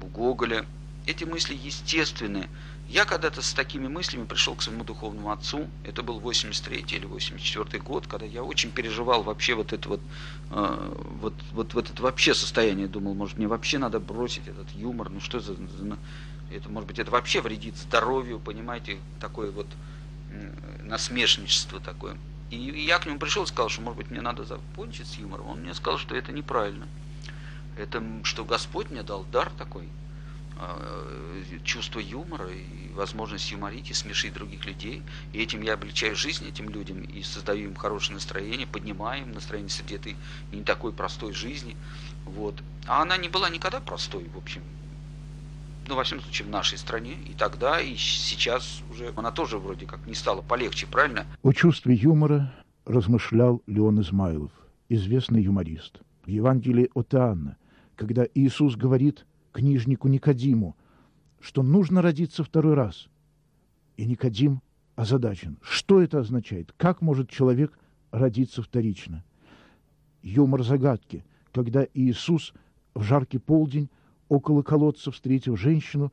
у 0.00 0.06
Гоголя. 0.06 0.64
Эти 1.04 1.24
мысли 1.24 1.58
естественные. 1.60 2.48
Я 2.88 3.04
когда-то 3.04 3.42
с 3.42 3.52
такими 3.52 3.88
мыслями 3.88 4.26
пришел 4.26 4.54
к 4.54 4.62
своему 4.62 4.84
духовному 4.84 5.32
отцу. 5.32 5.66
Это 5.84 6.04
был 6.04 6.20
83 6.20 6.84
или 6.88 7.04
84 7.04 7.82
год, 7.82 8.06
когда 8.06 8.26
я 8.26 8.44
очень 8.44 8.70
переживал 8.70 9.24
вообще 9.24 9.54
вот 9.54 9.72
это 9.72 9.88
вот, 9.88 10.00
э, 10.52 10.94
вот, 11.20 11.34
вот, 11.50 11.74
вот 11.74 11.90
это 11.90 12.00
вообще 12.00 12.32
состояние. 12.32 12.86
Думал, 12.86 13.14
может, 13.14 13.38
мне 13.38 13.48
вообще 13.48 13.78
надо 13.78 13.98
бросить 13.98 14.46
этот 14.46 14.70
юмор. 14.76 15.10
Ну 15.10 15.18
что 15.18 15.40
за... 15.40 15.56
это, 16.52 16.68
может 16.68 16.86
быть, 16.86 17.00
это 17.00 17.10
вообще 17.10 17.40
вредит 17.40 17.76
здоровью, 17.76 18.38
понимаете, 18.38 18.98
такое 19.18 19.50
вот 19.50 19.66
насмешничество 20.84 21.80
такое. 21.80 22.16
И 22.52 22.84
я 22.84 22.98
к 22.98 23.06
нему 23.06 23.18
пришел 23.18 23.44
и 23.44 23.46
сказал, 23.46 23.70
что, 23.70 23.80
может 23.80 23.96
быть, 23.96 24.10
мне 24.10 24.20
надо 24.20 24.44
закончить 24.44 25.06
с 25.06 25.16
юмором. 25.16 25.46
Он 25.46 25.60
мне 25.60 25.72
сказал, 25.72 25.98
что 25.98 26.14
это 26.14 26.32
неправильно. 26.32 26.86
Это, 27.78 28.04
что 28.24 28.44
Господь 28.44 28.90
мне 28.90 29.02
дал 29.02 29.24
дар 29.24 29.50
такой, 29.56 29.88
а, 30.58 31.42
чувство 31.64 31.98
юмора 31.98 32.50
и 32.50 32.92
возможность 32.92 33.50
юморить 33.50 33.90
и 33.90 33.94
смешить 33.94 34.34
других 34.34 34.66
людей. 34.66 35.02
И 35.32 35.42
этим 35.42 35.62
я 35.62 35.72
облегчаю 35.72 36.14
жизнь 36.14 36.46
этим 36.46 36.68
людям 36.68 37.00
и 37.00 37.22
создаю 37.22 37.70
им 37.70 37.74
хорошее 37.74 38.16
настроение, 38.16 38.66
поднимаю 38.66 39.22
им 39.22 39.32
настроение 39.32 39.70
среди 39.70 39.94
этой 39.94 40.16
не 40.52 40.62
такой 40.62 40.92
простой 40.92 41.32
жизни. 41.32 41.74
Вот. 42.26 42.62
А 42.86 43.00
она 43.00 43.16
не 43.16 43.30
была 43.30 43.48
никогда 43.48 43.80
простой, 43.80 44.28
в 44.28 44.36
общем 44.36 44.62
ну, 45.88 45.96
во 45.96 46.04
всяком 46.04 46.24
случае, 46.24 46.46
в 46.46 46.50
нашей 46.50 46.78
стране, 46.78 47.14
и 47.26 47.34
тогда, 47.34 47.80
и 47.80 47.96
сейчас 47.96 48.82
уже 48.90 49.12
она 49.16 49.30
тоже 49.30 49.58
вроде 49.58 49.86
как 49.86 50.06
не 50.06 50.14
стала 50.14 50.42
полегче, 50.42 50.86
правильно? 50.86 51.26
О 51.42 51.52
чувстве 51.52 51.94
юмора 51.94 52.52
размышлял 52.84 53.62
Леон 53.66 54.00
Измайлов, 54.00 54.52
известный 54.88 55.42
юморист. 55.42 56.00
В 56.24 56.28
Евангелии 56.28 56.90
от 56.94 57.14
Иоанна, 57.14 57.56
когда 57.96 58.24
Иисус 58.34 58.76
говорит 58.76 59.26
книжнику 59.52 60.08
Никодиму, 60.08 60.76
что 61.40 61.62
нужно 61.62 62.00
родиться 62.00 62.44
второй 62.44 62.74
раз. 62.74 63.08
И 63.96 64.06
Никодим 64.06 64.62
озадачен. 64.94 65.58
Что 65.62 66.00
это 66.00 66.20
означает? 66.20 66.72
Как 66.76 67.02
может 67.02 67.28
человек 67.28 67.78
родиться 68.10 68.62
вторично? 68.62 69.24
Юмор 70.22 70.62
загадки, 70.62 71.24
когда 71.52 71.86
Иисус 71.94 72.54
в 72.94 73.02
жаркий 73.02 73.38
полдень 73.38 73.90
около 74.32 74.62
колодца, 74.62 75.10
встретив 75.10 75.60
женщину, 75.60 76.10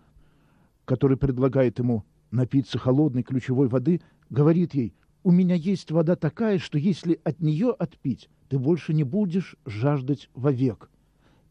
которая 0.84 1.17
предлагает 1.17 1.80
ему 1.80 2.03
напиться 2.32 2.78
холодной 2.78 3.24
ключевой 3.24 3.70
воды, 3.70 4.01
говорит 4.30 4.74
ей, 4.74 4.93
«У 5.24 5.32
меня 5.32 5.55
есть 5.55 5.89
вода 5.89 6.17
такая, 6.17 6.59
что 6.59 6.78
если 6.78 7.22
от 7.24 7.39
нее 7.39 7.72
отпить, 7.72 8.30
ты 8.49 8.59
больше 8.59 8.93
не 8.93 9.05
будешь 9.05 9.55
жаждать 9.65 10.30
вовек». 10.34 10.89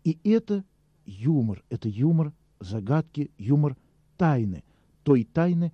И 0.04 0.18
это 0.24 0.62
юмор, 1.06 1.64
это 1.70 1.88
юмор 1.88 2.34
загадки, 2.60 3.30
юмор 3.38 3.74
тайны, 4.18 4.62
той 5.04 5.24
тайны, 5.24 5.72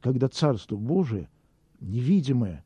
когда 0.00 0.28
Царство 0.28 0.76
Божие, 0.76 1.28
невидимое 1.80 2.64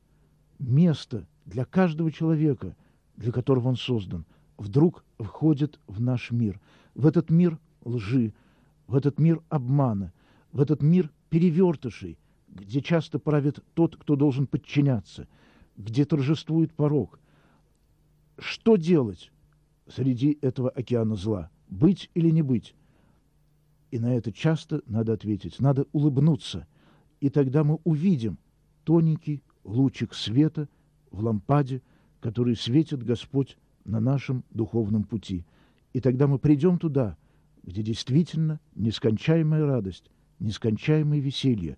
место 0.59 1.27
для 1.47 1.65
каждого 1.65 2.13
человека, 2.13 2.77
для 3.17 3.33
которого 3.33 3.69
он 3.69 3.77
создан, 3.77 4.27
вдруг 4.59 5.03
входит 5.19 5.81
в 5.87 5.99
наш 6.03 6.31
мир. 6.31 6.61
В 6.95 7.07
этот 7.07 7.31
мир 7.31 7.59
лжи, 7.85 8.33
в 8.87 8.97
этот 8.97 9.19
мир 9.19 9.43
обмана, 9.49 10.13
в 10.53 10.61
этот 10.61 10.83
мир 10.83 11.11
перевертышей, 11.29 12.19
где 12.49 12.81
часто 12.81 13.19
правит 13.19 13.61
тот, 13.75 13.97
кто 13.97 14.17
должен 14.17 14.47
подчиняться, 14.47 15.29
где 15.77 16.05
торжествует 16.05 16.73
порог. 16.73 17.21
Что 18.39 18.77
делать 18.77 19.31
среди 19.87 20.39
этого 20.41 20.71
океана 20.71 21.15
зла? 21.15 21.51
Быть 21.69 22.11
или 22.15 22.31
не 22.31 22.43
быть? 22.43 22.75
И 23.91 23.99
на 23.99 24.15
это 24.15 24.33
часто 24.33 24.83
надо 24.87 25.13
ответить, 25.13 25.61
надо 25.61 25.87
улыбнуться, 25.93 26.67
и 27.21 27.29
тогда 27.29 27.65
мы 27.65 27.79
увидим 27.85 28.39
тоненький 28.85 29.43
лучик 29.65 30.15
света 30.15 30.69
в 31.11 31.23
лампаде, 31.23 31.83
который 32.21 32.57
светит 32.57 33.03
Господь 33.03 33.57
на 33.85 34.01
нашем 34.01 34.45
духовном 34.51 35.05
пути. 35.05 35.45
И 35.93 36.01
тогда 36.01 36.27
мы 36.27 36.39
придем 36.39 36.79
туда, 36.79 37.17
где 37.63 37.83
действительно 37.83 38.61
нескончаемая 38.75 39.65
радость, 39.67 40.11
нескончаемое 40.39 41.21
веселье, 41.21 41.77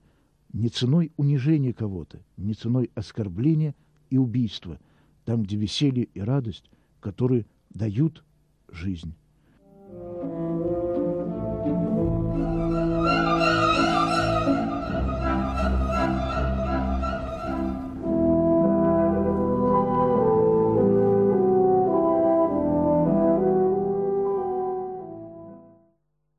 не 0.53 0.69
ценой 0.69 1.13
унижения 1.17 1.73
кого-то, 1.73 2.23
не 2.37 2.55
ценой 2.55 2.91
оскорбления 2.95 3.75
и 4.11 4.19
убийства, 4.19 4.79
там, 5.25 5.43
где 5.43 5.57
веселье 5.57 6.05
и 6.05 6.21
радость, 6.21 6.71
которые 7.01 7.47
дают 7.71 8.25
жизнь. 8.69 9.15